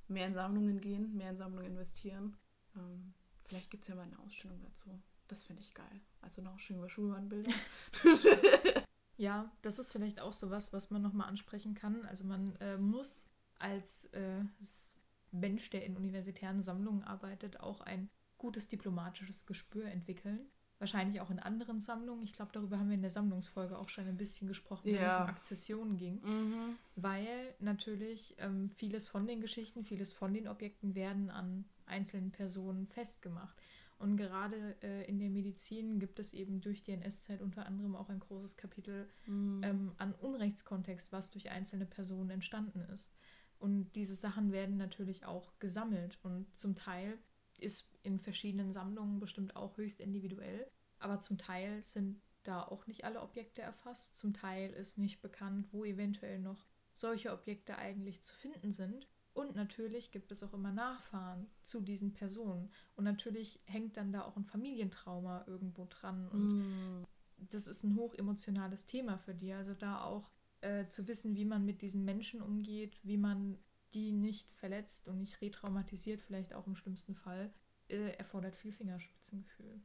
[0.08, 2.38] mehr in Sammlungen gehen, mehr in Sammlungen investieren.
[2.76, 3.14] Ähm,
[3.46, 5.02] vielleicht gibt es ja mal eine Ausstellung dazu.
[5.28, 6.02] Das finde ich geil.
[6.22, 7.52] Also eine Ausstellung über Schulwandbilder.
[9.20, 12.06] Ja, das ist vielleicht auch so was, was man nochmal ansprechen kann.
[12.06, 13.26] Also man äh, muss
[13.58, 14.44] als äh,
[15.32, 20.42] Mensch, der in universitären Sammlungen arbeitet, auch ein gutes diplomatisches Gespür entwickeln.
[20.78, 22.22] Wahrscheinlich auch in anderen Sammlungen.
[22.22, 25.02] Ich glaube, darüber haben wir in der Sammlungsfolge auch schon ein bisschen gesprochen, wenn es
[25.02, 25.24] Ja.
[25.24, 26.22] um Akzessionen ging.
[26.24, 26.76] mhm.
[26.96, 32.86] Weil natürlich ähm, vieles von den Geschichten, vieles von den Objekten werden an einzelnen Personen
[32.86, 33.56] festgemacht.
[34.00, 38.10] Und gerade äh, in der Medizin gibt es eben durch die NS-Zeit unter anderem auch
[38.10, 39.62] ein großes Kapitel Mhm.
[39.64, 43.12] ähm, an Unrechtskontext, was durch einzelne Personen entstanden ist.
[43.60, 47.18] Und diese Sachen werden natürlich auch gesammelt und zum Teil
[47.60, 50.70] ist in verschiedenen Sammlungen bestimmt auch höchst individuell,
[51.00, 55.68] aber zum Teil sind da auch nicht alle Objekte erfasst, zum Teil ist nicht bekannt,
[55.72, 59.08] wo eventuell noch solche Objekte eigentlich zu finden sind.
[59.38, 62.72] Und natürlich gibt es auch immer Nachfahren zu diesen Personen.
[62.96, 66.28] Und natürlich hängt dann da auch ein Familientrauma irgendwo dran.
[66.30, 67.06] Und Mhm.
[67.38, 69.54] das ist ein hochemotionales Thema für die.
[69.54, 70.32] Also da auch
[70.62, 73.60] äh, zu wissen, wie man mit diesen Menschen umgeht, wie man
[73.94, 77.54] die nicht verletzt und nicht retraumatisiert, vielleicht auch im schlimmsten Fall,
[77.90, 79.80] äh, erfordert viel Fingerspitzengefühl.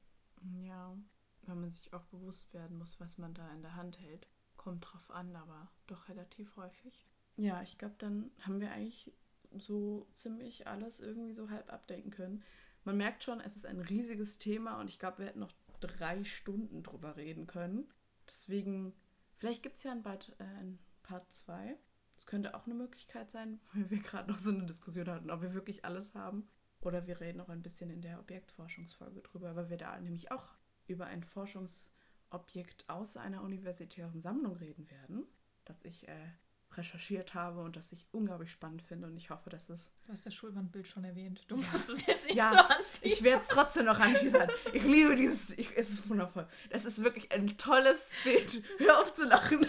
[0.65, 0.97] Ja,
[1.43, 4.27] wenn man sich auch bewusst werden muss, was man da in der Hand hält.
[4.57, 7.07] Kommt drauf an, aber doch relativ häufig.
[7.37, 9.13] Ja, ich glaube, dann haben wir eigentlich
[9.61, 12.43] so ziemlich alles irgendwie so halb abdecken können.
[12.85, 16.25] Man merkt schon, es ist ein riesiges Thema und ich glaube, wir hätten noch drei
[16.25, 17.89] Stunden drüber reden können.
[18.29, 18.93] Deswegen,
[19.37, 21.77] vielleicht gibt es ja ein, bald, äh, ein Part 2.
[22.17, 25.43] Das könnte auch eine Möglichkeit sein, weil wir gerade noch so eine Diskussion hatten, ob
[25.43, 26.49] wir wirklich alles haben.
[26.81, 30.55] Oder wir reden noch ein bisschen in der Objektforschungsfolge drüber, weil wir da nämlich auch
[30.89, 35.25] über ein Forschungsobjekt aus einer universitären Sammlung reden werden,
[35.65, 36.29] das ich äh,
[36.77, 40.27] recherchiert habe und das ich unglaublich spannend finde und ich hoffe, dass es Du hast
[40.27, 41.45] das Schulwandbild schon erwähnt.
[41.49, 42.85] Du musst es jetzt nicht Ja, so anteasern.
[43.03, 44.51] ich werde es trotzdem noch anteasern.
[44.73, 46.47] Ich liebe dieses, ich, es ist wundervoll.
[46.71, 48.63] Das ist wirklich ein tolles Bild.
[48.79, 49.65] Hör auf zu lachen.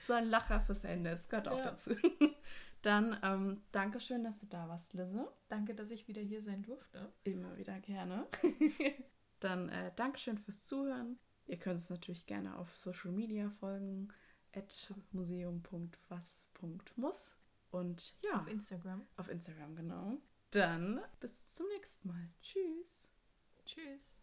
[0.00, 1.64] so ein Lacher fürs Ende, es gehört auch Ja.
[1.66, 1.94] dazu.
[2.82, 5.26] Dann ähm, danke schön, dass du da warst, Lisse.
[5.48, 7.12] Danke, dass ich wieder hier sein durfte.
[7.24, 8.26] Immer wieder gerne.
[9.40, 11.18] Dann äh, Dankeschön fürs Zuhören.
[11.46, 14.12] Ihr könnt uns natürlich gerne auf Social Media folgen,
[15.12, 17.38] museum.was.muss.
[17.70, 19.06] Und ja, Auf Instagram.
[19.16, 20.16] auf Instagram, genau.
[20.50, 22.28] Dann bis zum nächsten Mal.
[22.40, 23.06] Tschüss.
[23.66, 24.15] Tschüss.